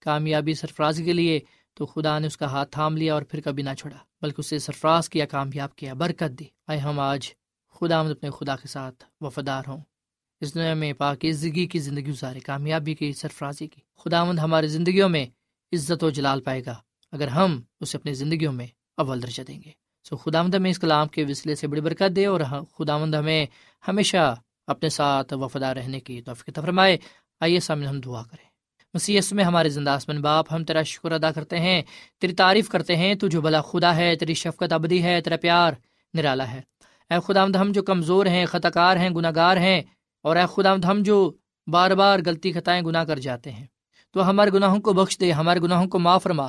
کامیابی 0.00 0.54
سرفرازی 0.54 1.04
کے 1.04 1.12
لیے 1.12 1.40
تو 1.74 1.86
خدا 1.86 2.18
نے 2.18 2.26
اس 2.26 2.36
کا 2.36 2.46
ہاتھ 2.46 2.70
تھام 2.70 2.96
لیا 2.96 3.14
اور 3.14 3.22
پھر 3.22 3.40
کبھی 3.40 3.62
نہ 3.62 3.70
چھوڑا، 3.78 3.96
بلکہ 4.22 4.40
اسے 4.40 4.58
سرفراز 4.58 5.08
کیا 5.08 5.26
کامیاب 5.26 5.76
کیا 5.76 5.94
برکت 5.94 6.38
دی۔ 6.38 6.44
آئے 6.66 6.78
ہم 6.78 7.00
آج 7.00 7.30
خدا 7.70 8.02
مد 8.02 8.10
اپنے 8.10 8.30
خدا 8.30 8.56
کے 8.56 8.68
ساتھ 8.68 9.04
وفادار 9.20 9.62
ہوں۔ 9.68 9.80
اس 10.40 10.54
دنیا 10.54 10.74
میں 10.74 10.92
پاکیزگی 10.92 11.66
کی 11.66 11.78
زندگی 11.78 12.08
گزارے، 12.08 12.40
کامیابی 12.40 12.94
کی، 12.94 13.12
سرفرازی 13.12 13.66
کی۔ 13.66 13.80
خدا 13.96 14.24
مند 14.24 14.38
ہماری 14.38 14.66
زندگیوں 14.66 15.08
میں 15.08 15.26
عزت 15.72 16.04
و 16.04 16.10
جلال 16.10 16.40
پائے 16.40 16.62
گا۔ 16.66 16.74
اگر 17.12 17.28
ہم 17.28 17.60
اسے 17.80 17.98
اپنی 17.98 18.14
زندگیوں 18.14 18.52
میں 18.52 18.66
اول 18.96 19.22
درجہ 19.22 19.42
دیں 19.42 19.62
گے۔ 19.62 19.70
سو 20.04 20.16
خدا 20.16 20.42
مند 20.42 20.54
ہمیں 20.54 20.70
اس 20.70 20.78
کلام 20.78 21.08
کے 21.08 21.24
وسلے 21.28 21.54
سے 21.54 21.66
بڑی 21.66 21.80
برکت 21.80 22.16
دے 22.16 22.26
اور 22.26 22.40
خدا 22.78 22.98
مند 22.98 23.14
ہمیں 23.14 23.46
ہمیشہ 23.88 24.36
اپنے 24.66 24.88
ساتھ 24.88 25.32
وفادار 25.32 25.76
رہنے 25.76 26.00
کی 26.00 26.22
توفیق 26.22 26.54
فرمائے۔ 26.54 26.98
آئیے 27.40 27.60
سامنے 27.60 27.86
ہم 27.86 28.00
دعا 28.00 28.22
کریں۔ 28.22 28.51
مسیح 28.94 29.20
میں 29.30 29.44
ہمارے 29.44 29.68
زندہ 29.68 29.90
آسمن 29.90 30.20
باپ، 30.22 30.52
ہم 30.52 30.64
تیرا 30.64 30.82
شکر 30.82 31.12
ادا 31.12 31.30
کرتے 31.32 31.60
ہیں، 31.60 31.82
تیری 32.20 32.32
تعریف 32.32 32.68
کرتے 32.68 32.96
ہیں، 32.96 33.14
تو 33.14 33.28
جو 33.28 33.40
بلا 33.40 33.60
خدا 33.60 33.94
ہے، 33.96 34.14
تیری 34.16 34.34
شفقت 34.34 34.72
ابدی 34.72 35.02
ہے، 35.02 35.20
تیرا 35.20 35.36
پیار 35.36 35.72
نرالا 36.14 36.50
ہے۔ 36.52 36.60
اے 37.10 37.16
خدا 37.26 37.44
ہم 37.44 37.72
جو 37.72 37.82
کمزور 37.82 38.26
ہیں 38.26 38.44
خطا 38.46 38.70
کار 38.70 38.96
ہیں 38.96 39.10
گناہ 39.10 39.32
گار 39.34 39.56
ہیں، 39.56 39.82
اور 40.24 40.36
اے 40.36 40.44
خدا 40.54 40.72
ہم 40.90 41.02
جو 41.02 41.16
بار 41.66 41.90
بار 41.90 42.18
غلطی 42.26 42.52
خطائیں 42.52 42.82
گناہ 42.84 43.04
کر 43.04 43.18
جاتے 43.18 43.50
ہیں۔ 43.50 43.66
تو 44.14 44.28
ہمارے 44.30 44.50
گناہوں 44.50 44.80
کو 44.80 44.92
بخش 44.92 45.18
دے، 45.20 45.32
ہمارے 45.32 45.60
گناہوں 45.60 45.88
کو 45.88 45.98
معاف 45.98 46.22
فرما، 46.22 46.46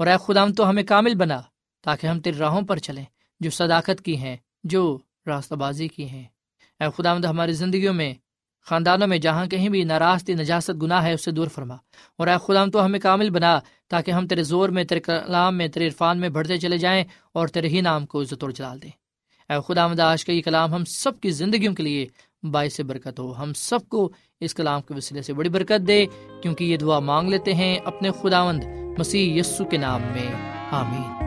اور 0.00 0.06
اے 0.06 0.16
خدا 0.26 0.44
تو 0.56 0.68
ہمیں 0.68 0.82
کامل 0.82 1.14
بنا، 1.14 1.40
تاکہ 1.84 2.06
ہم 2.06 2.20
تیری 2.20 2.38
راہوں 2.38 2.62
پر 2.62 2.78
چلیں، 2.78 3.04
جو 3.40 3.50
صداقت 3.50 4.04
کی 4.04 4.16
ہیں، 4.16 4.36
جو 4.64 4.82
راستہ 5.26 5.54
بازی 5.54 5.88
کی 5.88 6.08
ہیں۔ 6.08 6.24
اے 6.80 6.86
خدا 6.96 7.12
ہماری 7.30 7.52
زندگیوں 7.52 7.94
میں 7.94 8.12
خاندانوں 8.66 9.06
میں 9.06 9.18
جہاں 9.18 9.46
کہیں 9.46 9.68
بھی 9.68 9.84
ناراض 9.84 10.30
نجاست 10.30 10.70
گناہ 10.82 11.04
ہے 11.04 11.12
اسے 11.12 11.30
دور 11.30 11.46
فرما۔ 11.46 11.74
اور 12.18 12.26
اے 12.26 12.34
خدا 12.44 12.64
تو 12.72 12.84
ہمیں 12.84 13.00
کامل 13.00 13.30
بنا، 13.30 13.60
تاکہ 13.88 14.10
ہم 14.10 14.26
تیرے 14.26 14.42
زور 14.42 14.68
میں، 14.68 14.84
تیرے 14.84 15.00
کلام 15.00 15.58
میں، 15.58 15.68
تیرے 15.68 15.86
عرفان 15.86 16.18
میں 16.18 16.28
بڑھتے 16.28 16.56
چلے 16.56 16.78
جائیں 16.78 17.04
اور 17.32 17.48
تیرے 17.48 17.68
ہی 17.68 17.80
نام 17.80 18.06
کو 18.06 18.22
عزت 18.22 18.42
اور 18.42 18.50
جلال 18.50 18.82
دیں۔ 18.82 18.90
اے 19.52 19.74
خدا 19.74 19.86
مداش 19.86 20.24
کا 20.24 20.32
یہ 20.32 20.42
کلام 20.42 20.74
ہم 20.74 20.84
سب 20.84 21.20
کی 21.20 21.30
زندگیوں 21.30 21.74
کے 21.74 21.82
لیے 21.82 22.06
باعث 22.42 22.80
برکت 22.80 23.20
ہو۔ 23.20 23.32
ہم 23.32 23.52
سب 23.52 23.88
کو 23.88 24.12
اس 24.40 24.54
کلام 24.54 24.80
کے 24.82 24.94
وسیلے 24.94 25.22
سے 25.22 25.32
بڑی 25.32 25.48
برکت 25.48 25.88
دے، 25.88 26.06
کیونکہ 26.42 26.64
یہ 26.64 26.76
دعا 26.76 26.98
مانگ 26.98 27.28
لیتے 27.28 27.54
ہیں 27.54 27.78
اپنے 27.84 28.10
خداوند 28.10 28.64
مسیح 28.98 29.40
یسو 29.40 29.64
کے 29.64 29.76
نام 29.76 30.00
میں۔ 30.00 30.50
آمین۔ 30.70 31.26